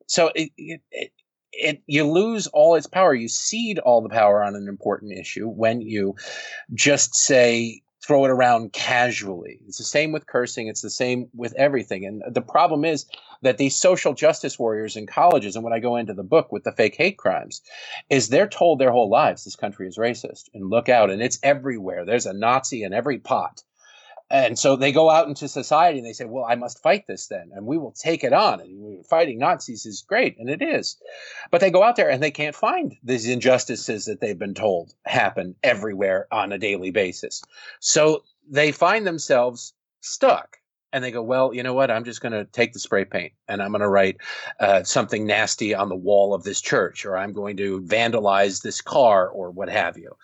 [0.07, 1.11] So it, it, it,
[1.53, 3.13] it, you lose all its power.
[3.13, 6.15] You cede all the power on an important issue when you
[6.73, 9.59] just say throw it around casually.
[9.67, 10.67] It's the same with cursing.
[10.67, 12.05] It's the same with everything.
[12.05, 13.05] And the problem is
[13.41, 16.63] that these social justice warriors in colleges, and when I go into the book with
[16.63, 17.61] the fake hate crimes,
[18.09, 21.39] is they're told their whole lives this country is racist and look out, and it's
[21.43, 22.05] everywhere.
[22.05, 23.63] There's a Nazi in every pot.
[24.31, 27.27] And so they go out into society and they say, well, I must fight this
[27.27, 28.61] then, and we will take it on.
[28.61, 30.95] And fighting Nazis is great, and it is.
[31.51, 34.93] But they go out there and they can't find these injustices that they've been told
[35.05, 37.43] happen everywhere on a daily basis.
[37.81, 40.57] So they find themselves stuck.
[40.93, 41.89] And they go, well, you know what?
[41.89, 44.17] I'm just going to take the spray paint and I'm going to write
[44.59, 48.81] uh, something nasty on the wall of this church, or I'm going to vandalize this
[48.81, 50.15] car, or what have you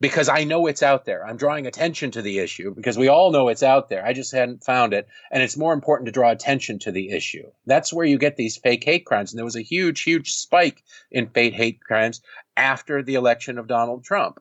[0.00, 1.26] because I know it's out there.
[1.26, 4.04] I'm drawing attention to the issue because we all know it's out there.
[4.04, 5.08] I just hadn't found it.
[5.30, 7.50] And it's more important to draw attention to the issue.
[7.66, 9.32] That's where you get these fake hate crimes.
[9.32, 12.20] And there was a huge, huge spike in fake hate crimes
[12.56, 14.40] after the election of Donald Trump.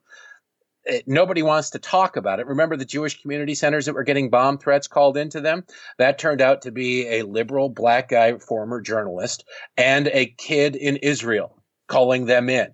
[1.07, 2.47] Nobody wants to talk about it.
[2.47, 5.65] Remember the Jewish community centers that were getting bomb threats called into them?
[5.97, 9.45] That turned out to be a liberal black guy, former journalist,
[9.77, 11.57] and a kid in Israel
[11.87, 12.73] calling them in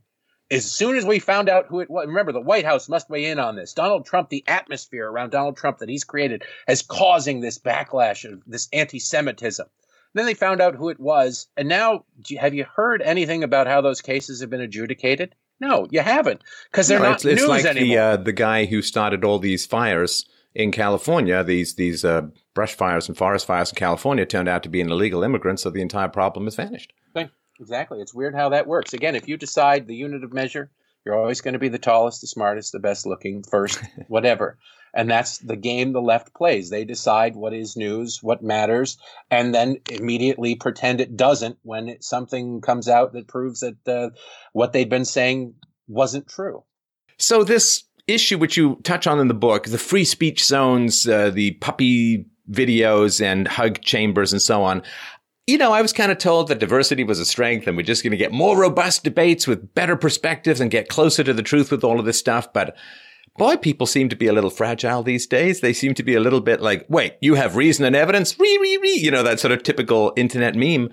[0.51, 3.25] as soon as we found out who it was, remember the White House must weigh
[3.25, 3.73] in on this.
[3.73, 8.41] Donald Trump, the atmosphere around Donald Trump that he's created is causing this backlash of
[8.45, 9.65] this anti-Semitism.
[10.13, 12.03] Then they found out who it was, and now
[12.37, 15.33] have you heard anything about how those cases have been adjudicated?
[15.61, 17.87] No, you haven't, because they're no, not it's, it's news like anymore.
[17.87, 22.73] The, uh, the guy who started all these fires in California, these these uh, brush
[22.73, 25.81] fires and forest fires in California, turned out to be an illegal immigrant, so the
[25.81, 26.91] entire problem has vanished.
[27.61, 28.01] Exactly.
[28.01, 28.93] It's weird how that works.
[28.93, 30.71] Again, if you decide the unit of measure,
[31.05, 34.57] you're always going to be the tallest, the smartest, the best looking, first, whatever.
[34.93, 36.69] And that's the game the left plays.
[36.69, 38.97] They decide what is news, what matters,
[39.29, 44.09] and then immediately pretend it doesn't when it, something comes out that proves that uh,
[44.53, 45.53] what they'd been saying
[45.87, 46.63] wasn't true.
[47.17, 51.29] So, this issue, which you touch on in the book, the free speech zones, uh,
[51.29, 54.83] the puppy videos and hug chambers and so on
[55.47, 58.03] you know, I was kind of told that diversity was a strength and we're just
[58.03, 61.71] going to get more robust debates with better perspectives and get closer to the truth
[61.71, 62.53] with all of this stuff.
[62.53, 62.75] But
[63.37, 65.61] boy, people seem to be a little fragile these days.
[65.61, 68.39] They seem to be a little bit like, wait, you have reason and evidence?
[68.39, 68.91] Re, re, re.
[68.91, 70.89] You know, that sort of typical internet meme.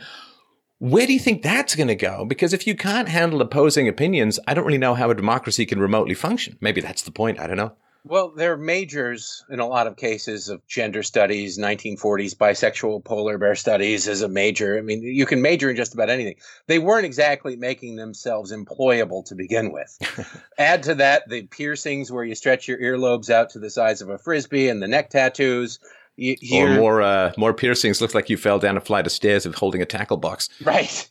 [0.78, 2.24] Where do you think that's going to go?
[2.24, 5.80] Because if you can't handle opposing opinions, I don't really know how a democracy can
[5.80, 6.56] remotely function.
[6.60, 7.40] Maybe that's the point.
[7.40, 7.72] I don't know.
[8.04, 13.38] Well, there are majors in a lot of cases of gender studies, 1940s bisexual polar
[13.38, 14.78] bear studies as a major.
[14.78, 16.36] I mean, you can major in just about anything.
[16.68, 19.98] They weren't exactly making themselves employable to begin with.
[20.58, 24.08] Add to that the piercings where you stretch your earlobes out to the size of
[24.08, 25.78] a frisbee and the neck tattoos.
[26.16, 28.00] You, or more uh, more piercings.
[28.00, 30.48] Looks like you fell down a flight of stairs of holding a tackle box.
[30.64, 31.08] Right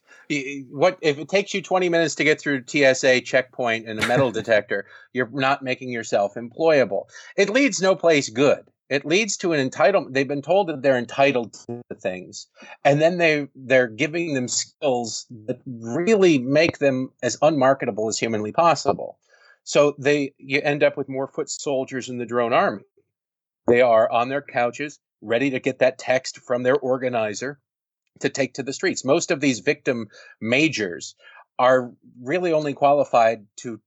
[0.69, 4.31] what if it takes you 20 minutes to get through TSA checkpoint and a metal
[4.39, 7.05] detector, you're not making yourself employable.
[7.35, 8.65] It leads no place good.
[8.89, 10.13] It leads to an entitlement.
[10.13, 12.47] They've been told that they're entitled to things,
[12.85, 18.53] and then they they're giving them skills that really make them as unmarketable as humanly
[18.53, 19.19] possible.
[19.63, 22.83] So they you end up with more foot soldiers in the drone army.
[23.67, 27.59] They are on their couches, ready to get that text from their organizer
[28.21, 29.05] to take to the streets.
[29.05, 30.07] Most of these victim
[30.41, 31.15] majors
[31.59, 31.91] are
[32.21, 33.79] really only qualified to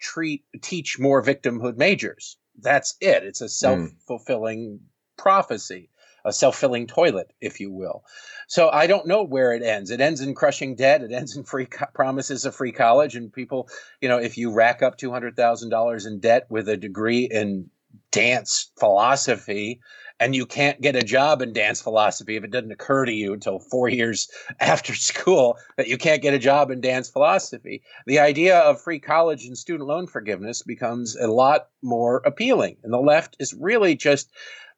[0.00, 2.36] treat teach more victimhood majors.
[2.60, 3.22] That's it.
[3.22, 3.48] It's a hmm.
[3.48, 4.78] self-fulfilling mm.
[5.16, 5.90] prophecy,
[6.24, 8.02] a self-filling toilet, if you will.
[8.48, 9.90] So I don't know where it ends.
[9.90, 11.02] It ends in crushing debt.
[11.02, 13.68] It ends in free co- promises of free college, and people,
[14.00, 17.28] you know, if you rack up two hundred thousand dollars in debt with a degree
[17.30, 17.70] in
[18.10, 19.80] dance philosophy
[20.20, 23.32] and you can't get a job in dance philosophy if it doesn't occur to you
[23.32, 24.28] until four years
[24.60, 27.82] after school that you can't get a job in dance philosophy.
[28.06, 32.76] The idea of free college and student loan forgiveness becomes a lot more appealing.
[32.82, 34.30] And the left is really just,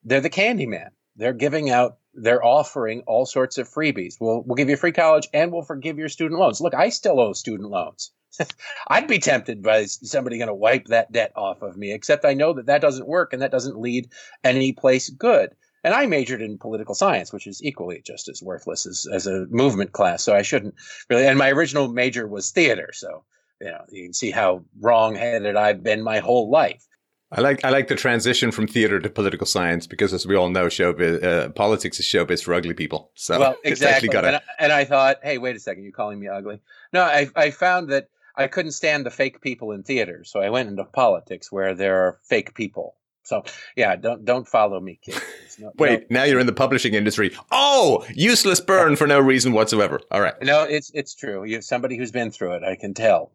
[0.05, 0.91] they're the candy man.
[1.17, 4.15] They're giving out they're offering all sorts of freebies.
[4.21, 6.61] We'll we'll give you free college and we'll forgive your student loans.
[6.61, 8.13] Look, I still owe student loans.
[8.89, 12.35] I'd be tempted by somebody going to wipe that debt off of me, except I
[12.35, 14.11] know that that doesn't work and that doesn't lead
[14.45, 15.51] any place good.
[15.83, 19.47] And I majored in political science, which is equally just as worthless as, as a
[19.49, 20.23] movement class.
[20.23, 20.75] So I shouldn't
[21.09, 21.27] really.
[21.27, 22.91] And my original major was theater.
[22.93, 23.25] So,
[23.61, 26.87] you know, you can see how wrong headed I've been my whole life.
[27.33, 30.49] I like I like the transition from theater to political science because, as we all
[30.49, 33.13] know, showbiz uh, politics is showbiz for ugly people.
[33.15, 34.09] So well, exactly.
[34.09, 36.61] and, I, and, I, thought, hey, wait a second, you calling me ugly?
[36.93, 40.51] No, I I found that I couldn't stand the fake people in theater, so I
[40.51, 42.97] went into politics where there are fake people.
[43.23, 43.45] So
[43.77, 45.23] yeah, don't don't follow me, kid.
[45.61, 47.37] No, Wait, no, now you're in the publishing industry.
[47.53, 50.01] Oh, useless burn for no reason whatsoever.
[50.11, 50.35] All right.
[50.43, 51.45] No, it's it's true.
[51.45, 52.65] You're somebody who's been through it.
[52.65, 53.31] I can tell.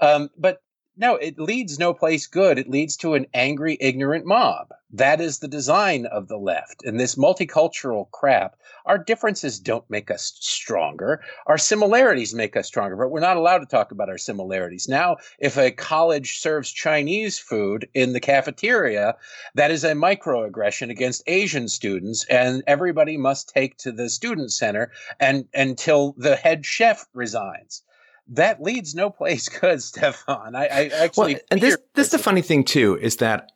[0.00, 0.62] Um, but
[1.00, 2.58] no, it leads no place good.
[2.58, 4.68] It leads to an angry, ignorant mob.
[4.92, 6.84] That is the design of the left.
[6.84, 11.22] And this multicultural crap, our differences don't make us stronger.
[11.46, 14.88] Our similarities make us stronger, but we're not allowed to talk about our similarities.
[14.88, 19.16] Now, if a college serves Chinese food in the cafeteria,
[19.54, 24.92] that is a microaggression against Asian students, and everybody must take to the student center
[25.18, 27.84] and until the head chef resigns
[28.30, 30.54] that leads no place good, Stefan.
[30.54, 33.52] I, I actually well, and this this is the funny thing too is that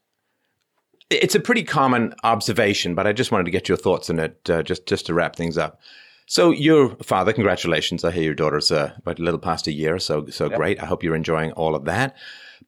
[1.11, 4.51] it's a pretty common observation, but I just wanted to get your thoughts on it
[4.51, 5.81] uh, just just to wrap things up.
[6.27, 8.05] So your father, congratulations!
[8.05, 10.57] I hear your daughter's uh, about a little past a year, so so yep.
[10.57, 10.83] great.
[10.83, 12.17] I hope you're enjoying all of that.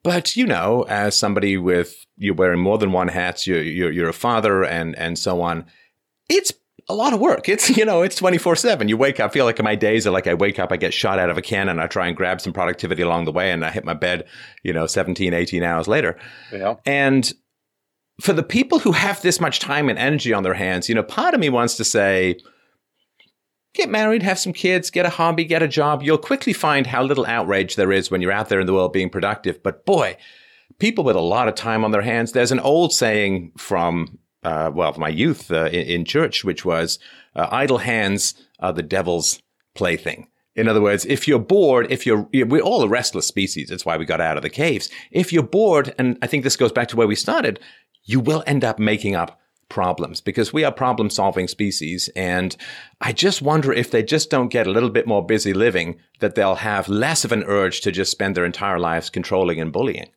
[0.03, 4.09] But you know, as somebody with you're wearing more than one hat, you're you're, you're
[4.09, 5.65] a father, and and so on.
[6.29, 6.53] It's
[6.89, 7.49] a lot of work.
[7.49, 8.87] It's, you know, it's 24 seven.
[8.87, 10.93] You wake up, I feel like my days are like I wake up, I get
[10.93, 11.79] shot out of a cannon.
[11.79, 14.27] I try and grab some productivity along the way and I hit my bed,
[14.63, 16.17] you know, 17, 18 hours later.
[16.51, 16.75] Yeah.
[16.85, 17.31] And
[18.21, 21.03] for the people who have this much time and energy on their hands, you know,
[21.03, 22.39] part of me wants to say,
[23.75, 26.01] get married, have some kids, get a hobby, get a job.
[26.01, 28.91] You'll quickly find how little outrage there is when you're out there in the world
[28.91, 29.61] being productive.
[29.61, 30.17] But boy,
[30.79, 34.17] people with a lot of time on their hands, there's an old saying from
[34.47, 36.99] uh, well, my youth uh, in, in, church, which was
[37.35, 39.41] uh, idle hands are the devil's
[39.75, 40.29] plaything.
[40.55, 43.67] In other words, if you're bored, if you're, we're all a restless species.
[43.67, 44.89] That's why we got out of the caves.
[45.11, 47.59] If you're bored, and I think this goes back to where we started,
[48.05, 49.37] you will end up making up
[49.67, 52.09] problems because we are problem solving species.
[52.15, 52.55] And
[53.01, 56.35] I just wonder if they just don't get a little bit more busy living, that
[56.35, 60.07] they'll have less of an urge to just spend their entire lives controlling and bullying.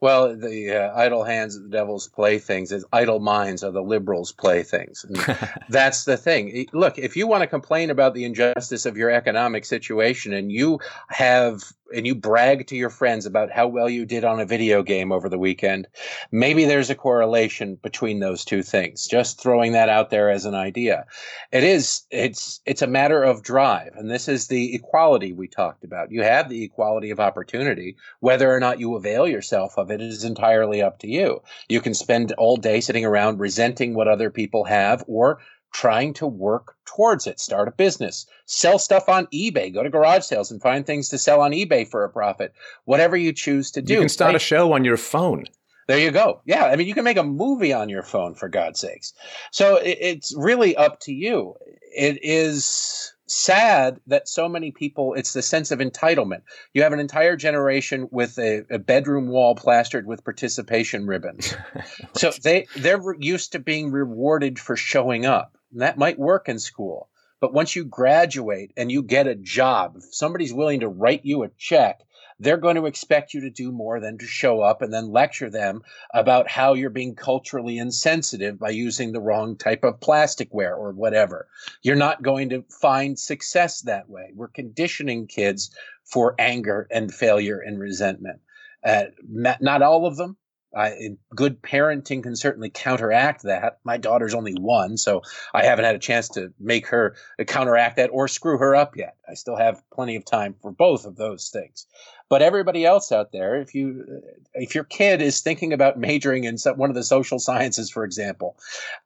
[0.00, 4.32] Well, the uh, idle hands of the devil's playthings is idle minds are the liberals'
[4.32, 5.04] playthings.
[5.68, 6.66] that's the thing.
[6.72, 10.80] Look, if you want to complain about the injustice of your economic situation and you
[11.08, 14.82] have and you brag to your friends about how well you did on a video
[14.82, 15.86] game over the weekend,
[16.30, 19.06] maybe there's a correlation between those two things.
[19.06, 21.06] Just throwing that out there as an idea.
[21.52, 23.94] It is, it's, it's a matter of drive.
[23.96, 26.12] And this is the equality we talked about.
[26.12, 27.96] You have the equality of opportunity.
[28.20, 31.42] Whether or not you avail yourself of it is entirely up to you.
[31.68, 35.40] You can spend all day sitting around resenting what other people have or
[35.72, 37.40] trying to work towards it.
[37.40, 41.18] Start a business, sell stuff on eBay, go to garage sales and find things to
[41.18, 42.52] sell on eBay for a profit.
[42.84, 43.94] Whatever you choose to do.
[43.94, 44.36] You can start right?
[44.36, 45.44] a show on your phone.
[45.86, 46.40] There you go.
[46.44, 49.12] Yeah, I mean, you can make a movie on your phone for God's sakes.
[49.50, 51.56] So it, it's really up to you.
[51.92, 56.42] It is sad that so many people it's the sense of entitlement
[56.74, 61.54] you have an entire generation with a, a bedroom wall plastered with participation ribbons
[62.16, 66.58] so they they're used to being rewarded for showing up and that might work in
[66.58, 67.08] school.
[67.40, 71.42] But once you graduate and you get a job, if somebody's willing to write you
[71.42, 72.00] a check,
[72.38, 75.50] they're going to expect you to do more than to show up and then lecture
[75.50, 80.92] them about how you're being culturally insensitive by using the wrong type of plasticware or
[80.92, 81.48] whatever.
[81.82, 84.32] You're not going to find success that way.
[84.34, 85.70] We're conditioning kids
[86.04, 88.40] for anger and failure and resentment.
[88.82, 90.38] Uh, not all of them,
[90.76, 93.80] I, good parenting can certainly counteract that.
[93.82, 97.16] My daughter's only one, so I haven't had a chance to make her
[97.46, 99.16] counteract that or screw her up yet.
[99.28, 101.86] I still have plenty of time for both of those things.
[102.28, 106.44] But everybody else out there, if you uh, if your kid is thinking about majoring
[106.44, 108.56] in some, one of the social sciences, for example,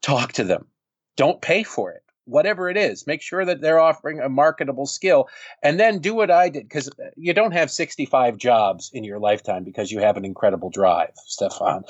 [0.03, 0.67] talk to them.
[1.17, 2.04] Don't pay for it.
[2.27, 3.07] Whatever it is.
[3.07, 5.29] Make sure that they're offering a marketable skill
[5.63, 9.19] and then do what I did because uh, you don't have 65 jobs in your
[9.19, 11.85] lifetime because you have an incredible drive, Stefan.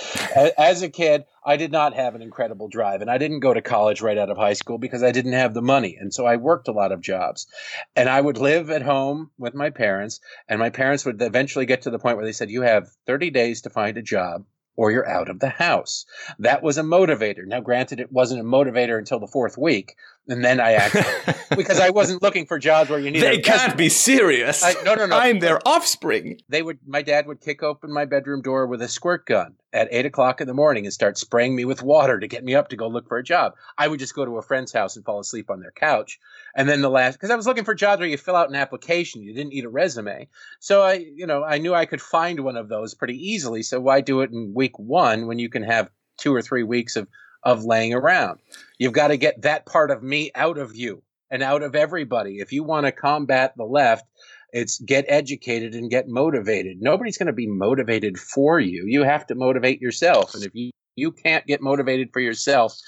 [0.59, 3.63] As a kid, I did not have an incredible drive and I didn't go to
[3.63, 5.97] college right out of high school because I didn't have the money.
[6.01, 7.47] And so I worked a lot of jobs
[7.95, 11.83] and I would live at home with my parents and my parents would eventually get
[11.83, 14.45] to the point where they said, you have 30 days to find a job
[14.77, 16.05] or you're out of the house.
[16.39, 17.47] That was a motivator.
[17.47, 19.97] Now, granted, it wasn't a motivator until the fourth week,
[20.29, 23.21] and then I actually because I wasn't looking for jobs where you need.
[23.21, 24.65] They can't be serious.
[24.65, 25.19] I, no, no, no.
[25.19, 26.41] I'm their offspring.
[26.49, 26.79] They would.
[26.87, 30.41] My dad would kick open my bedroom door with a squirt gun at eight o'clock
[30.41, 32.89] in the morning and start spraying me with water to get me up to go
[32.89, 33.55] look for a job.
[33.77, 36.19] I would just go to a friend's house and fall asleep on their couch.
[36.57, 38.55] And then the last, because I was looking for jobs where you fill out an
[38.55, 40.29] application, you didn't need a resume.
[40.61, 43.63] So I, you know, I knew I could find one of those pretty easily.
[43.63, 46.95] So why do it in week one when you can have two or three weeks
[46.95, 47.09] of
[47.45, 48.41] of laying around.
[48.79, 52.39] You've got to get that part of me out of you and out of everybody.
[52.39, 54.07] If you want to combat the left,
[54.53, 56.81] it's get educated and get motivated.
[56.81, 58.87] Nobody's going to be motivated for you.
[58.87, 60.35] You have to motivate yourself.
[60.35, 62.79] And if you, you can't get motivated for yourself,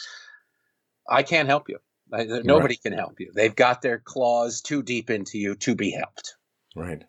[1.09, 1.79] I can't help you.
[2.09, 2.83] Nobody right.
[2.83, 3.33] can help you.
[3.35, 6.37] They've got their claws too deep into you to be helped.
[6.77, 7.03] Right.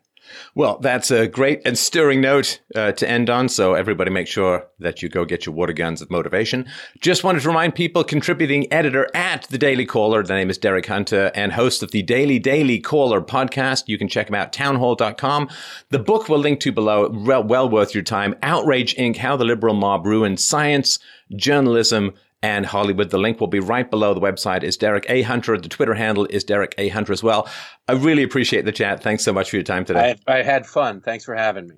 [0.54, 3.48] Well, that's a great and stirring note uh, to end on.
[3.48, 6.66] So, everybody make sure that you go get your water guns of motivation.
[7.00, 10.22] Just wanted to remind people contributing editor at The Daily Caller.
[10.22, 13.84] The name is Derek Hunter and host of the Daily Daily Caller podcast.
[13.86, 15.48] You can check him out, townhall.com.
[15.90, 18.34] The book we'll link to below, well, well worth your time.
[18.42, 19.16] Outrage Inc.
[19.16, 20.98] How the Liberal Mob Ruined Science,
[21.34, 23.10] Journalism, and Hollywood.
[23.10, 25.22] The link will be right below the website is Derek A.
[25.22, 25.58] Hunter.
[25.58, 26.88] The Twitter handle is Derek A.
[26.88, 27.48] Hunter as well.
[27.88, 29.02] I really appreciate the chat.
[29.02, 30.16] Thanks so much for your time today.
[30.26, 31.00] I, I had fun.
[31.00, 31.76] Thanks for having me.